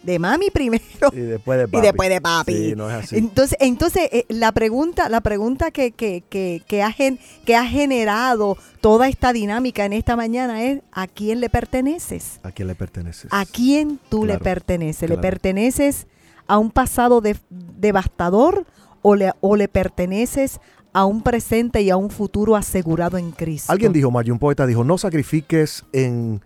[0.04, 0.84] De mami primero.
[1.14, 1.78] Y después de papi.
[1.78, 2.54] Y después de papi.
[2.54, 3.18] Sí, no es así.
[3.18, 7.66] Entonces, entonces eh, la pregunta, la pregunta que, que, que, que ha gen- que ha
[7.66, 12.40] generado toda esta dinámica en esta mañana es ¿a quién le perteneces?
[12.44, 13.28] ¿A quién le perteneces?
[13.32, 15.10] ¿A quién tú le Claro, perteneces?
[15.10, 16.08] ¿Le perteneces
[16.48, 18.66] a un pasado de- devastador
[19.02, 20.60] o le, o le perteneces
[20.94, 23.72] a un presente y a un futuro asegurado en Cristo.
[23.72, 26.42] Alguien dijo, Mayo, un poeta dijo, no sacrifiques en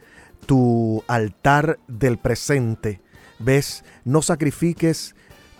[0.45, 3.01] tu altar del presente,
[3.39, 3.83] ¿ves?
[4.03, 5.15] No sacrifiques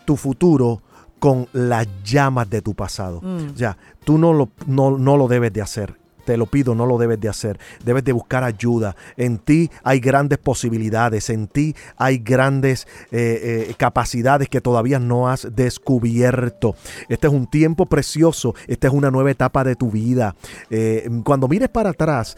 [0.05, 0.82] tu futuro
[1.19, 3.21] con las llamas de tu pasado.
[3.21, 3.55] Mm.
[3.55, 5.97] Ya, tú no lo, no, no lo debes de hacer.
[6.26, 7.59] Te lo pido, no lo debes de hacer.
[7.84, 8.95] Debes de buscar ayuda.
[9.15, 11.30] En ti hay grandes posibilidades.
[11.30, 16.76] En ti hay grandes eh, eh, capacidades que todavía no has descubierto.
[17.09, 18.55] Este es un tiempo precioso.
[18.67, 20.36] Esta es una nueva etapa de tu vida.
[20.69, 22.38] Eh, cuando mires para atrás,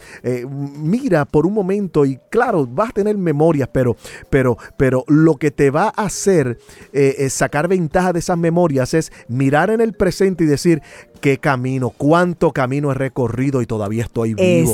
[0.50, 3.96] mira por un momento y claro, vas a tener memorias, pero,
[4.28, 6.58] pero, pero lo que te va a hacer
[7.30, 10.82] sacar ventaja de esas memorias es mirar en el presente y decir
[11.20, 14.72] qué camino, cuánto camino he recorrido y todavía estoy vivo.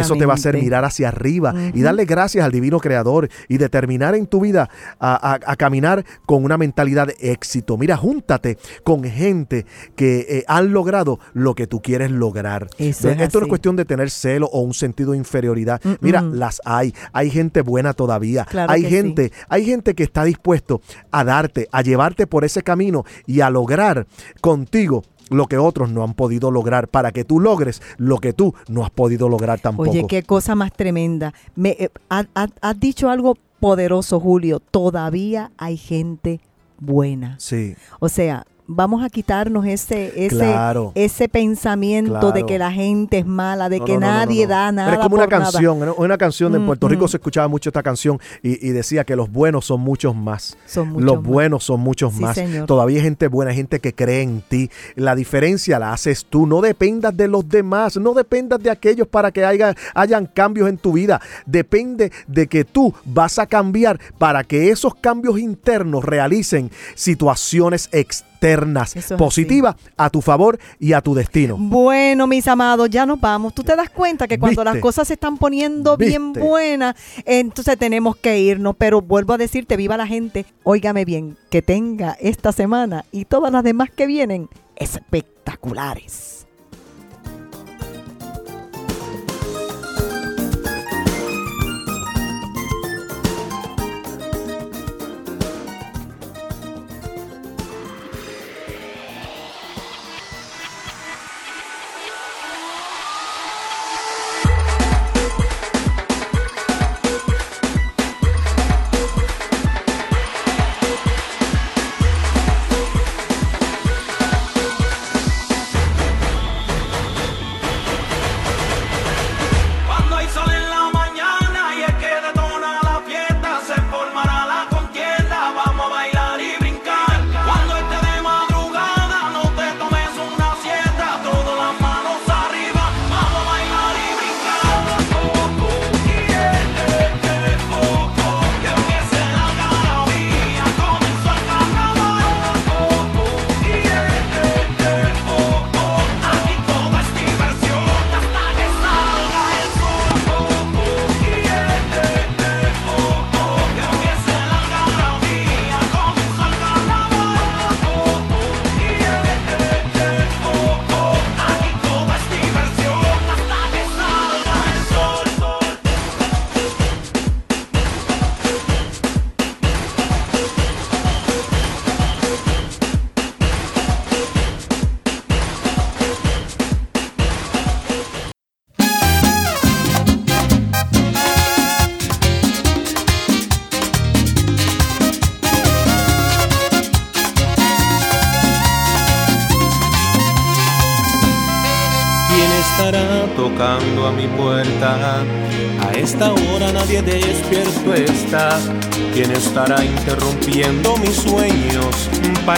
[0.00, 3.58] Eso te va a hacer mirar hacia arriba y darle gracias al divino creador y
[3.58, 4.68] determinar en tu vida
[5.00, 7.76] a, a- a caminar con una mentalidad de éxito.
[7.76, 12.68] Mira, júntate con gente que eh, han logrado lo que tú quieres lograr.
[12.78, 15.80] Eso es Esto no es cuestión de tener celo o un sentido de inferioridad.
[16.00, 16.94] Mira, las hay.
[17.12, 18.44] Hay gente buena todavía.
[18.44, 20.80] Claro hay gente, hay gente que está dispuesto
[21.10, 24.06] a darte, a llevarte por ese camino y a lograr
[24.40, 28.54] contigo lo que otros no han podido lograr para que tú logres lo que tú
[28.68, 29.90] no has podido lograr tampoco.
[29.90, 31.32] Oye, qué cosa más tremenda.
[31.54, 34.60] Me, eh, ha- ha- has dicho algo poderoso, Julio.
[34.60, 36.40] Todavía hay gente
[36.78, 37.36] buena.
[37.38, 37.74] Sí.
[38.00, 40.92] O sea, vamos a quitarnos ese, ese, Claro.
[40.94, 44.46] ese pensamiento de que la gente es mala, de No, que no, no, no, nadie
[44.46, 44.90] da nada.
[44.90, 45.52] Pero es como una por nada.
[45.52, 45.94] canción, ¿no?
[45.94, 47.08] una canción de Mm, Puerto Rico mm.
[47.08, 50.56] se escuchaba mucho esta canción y, y decía que los buenos son muchos más.
[50.66, 51.24] Son muchos los más.
[51.24, 52.34] buenos son muchos Sí, más.
[52.34, 52.66] señor.
[52.66, 54.70] Todavía hay gente buena, hay gente que cree en ti.
[54.94, 56.46] La diferencia la haces tú.
[56.46, 60.78] No dependas de los demás, no dependas de aquellos para que haya, hayan cambios en
[60.78, 61.20] tu vida.
[61.46, 68.35] Depende de que tú vas a cambiar para que esos cambios internos realicen situaciones externas
[68.40, 71.56] Eso es positivas a tu favor y a tu destino.
[71.58, 73.54] Bueno, mis amados, ya nos vamos.
[73.54, 74.74] Tú te das cuenta que cuando Viste.
[74.74, 78.76] las cosas se están poniendo bien buenas, entonces tenemos que irnos.
[78.76, 80.46] Pero vuelvo a decirte, viva la gente.
[80.62, 86.35] Óigame bien, que tenga esta semana y todas las demás que vienen espectaculares.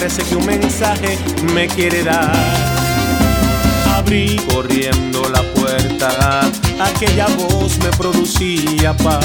[0.09, 1.18] Parece que un mensaje
[1.52, 2.34] me quiere dar.
[3.94, 6.40] Abrí corriendo la puerta,
[6.80, 9.22] aquella voz me producía paz.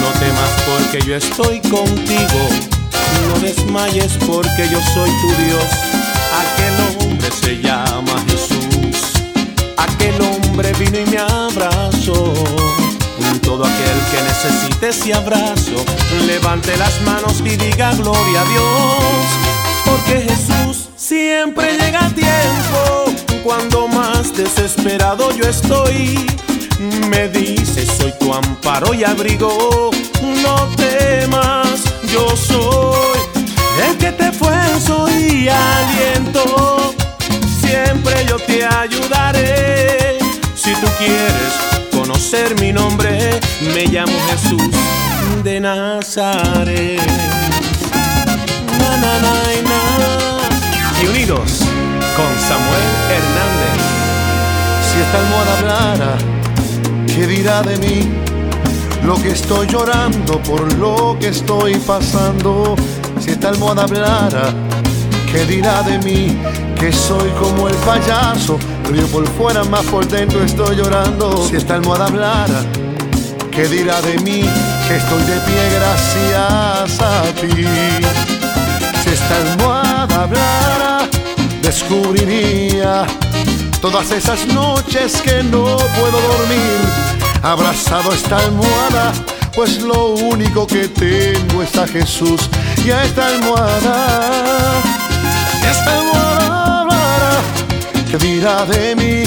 [0.00, 2.40] No temas porque yo estoy contigo,
[3.28, 5.64] no desmayes porque yo soy tu Dios.
[6.42, 9.12] Aquel hombre se llama Jesús,
[9.76, 11.89] aquel hombre vino y me abrazó
[14.10, 15.84] que necesite ese abrazo,
[16.26, 19.24] levante las manos y diga gloria a Dios,
[19.84, 23.04] porque Jesús siempre llega a tiempo,
[23.44, 26.26] cuando más desesperado yo estoy,
[27.08, 29.90] me dice soy tu amparo y abrigo,
[30.42, 33.20] no temas, yo soy
[33.88, 36.94] el que te esfuerzo y aliento,
[37.60, 40.18] siempre yo te ayudaré,
[40.56, 41.69] si tú quieres
[42.00, 43.38] conocer mi nombre,
[43.74, 44.72] me llamo Jesús
[45.44, 46.98] de Nazaret.
[48.80, 49.12] Na, na,
[49.70, 49.80] na.
[51.02, 51.60] Y unidos
[52.16, 53.76] con Samuel Hernández.
[54.86, 56.12] Si esta almohada hablara,
[57.06, 58.08] ¿qué dirá de mí?
[59.04, 62.76] Lo que estoy llorando por lo que estoy pasando.
[63.20, 64.54] Si esta almohada hablara,
[65.30, 66.38] ¿qué dirá de mí?
[66.80, 71.46] Que soy como el payaso, río por fuera, más por dentro estoy llorando.
[71.46, 72.62] Si esta almohada hablara,
[73.50, 74.48] ¿qué dirá de mí?
[74.88, 77.66] Que estoy de pie gracias a ti.
[79.02, 81.08] Si esta almohada hablara,
[81.60, 83.06] descubriría
[83.82, 86.80] todas esas noches que no puedo dormir.
[87.42, 89.12] Abrazado a esta almohada,
[89.54, 92.48] pues lo único que tengo es a Jesús
[92.82, 94.40] y a esta almohada.
[95.62, 96.29] Esta almohada
[98.10, 99.22] ¿qué dirá de mí?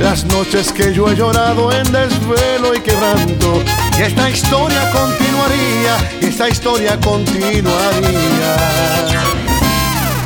[0.00, 3.62] Las noches que yo he llorado en desvelo y quebranto.
[3.98, 8.56] Y esta historia continuaría, y esta historia continuaría.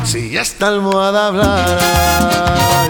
[0.03, 2.87] Si esta almohada hablara.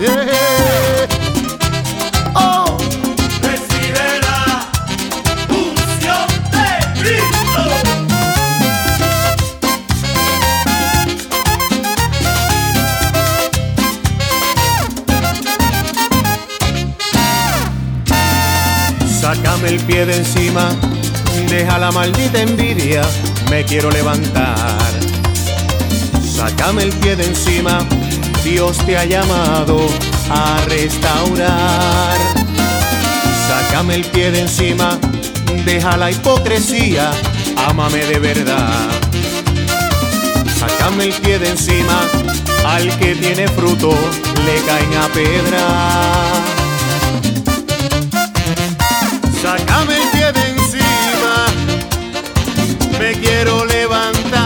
[19.78, 20.70] El pie de encima,
[21.50, 23.04] deja la maldita envidia,
[23.50, 24.90] me quiero levantar.
[26.24, 27.86] Sácame el pie de encima,
[28.44, 29.80] Dios te ha llamado
[30.30, 32.18] a restaurar.
[33.48, 34.98] Sácame el pie de encima,
[35.66, 37.12] deja la hipocresía,
[37.68, 38.90] ámame de verdad.
[40.60, 42.02] Sácame el pie de encima,
[42.66, 43.92] al que tiene fruto
[44.46, 46.47] le caen a pedra.
[49.58, 51.47] Sácame el pie de encima,
[52.99, 54.38] me quiero levantar.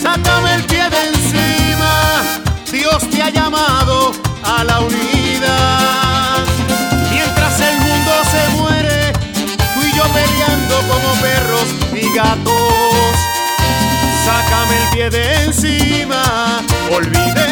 [0.00, 2.22] Sácame el pie de encima,
[2.70, 4.12] Dios te ha llamado
[4.44, 6.44] a la unidad.
[7.10, 9.12] Mientras el mundo se muere,
[9.74, 13.16] tú y yo peleando como perros y gatos.
[14.24, 17.51] Sácame el pie de encima, olvidemos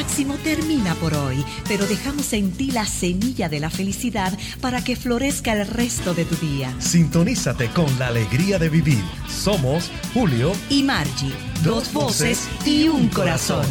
[0.00, 4.32] Máximo termina por hoy, pero dejamos en ti la semilla de la felicidad
[4.62, 6.74] para que florezca el resto de tu día.
[6.78, 9.04] Sintonízate con la alegría de vivir.
[9.28, 13.66] Somos Julio Y Margie, dos voces y un corazón.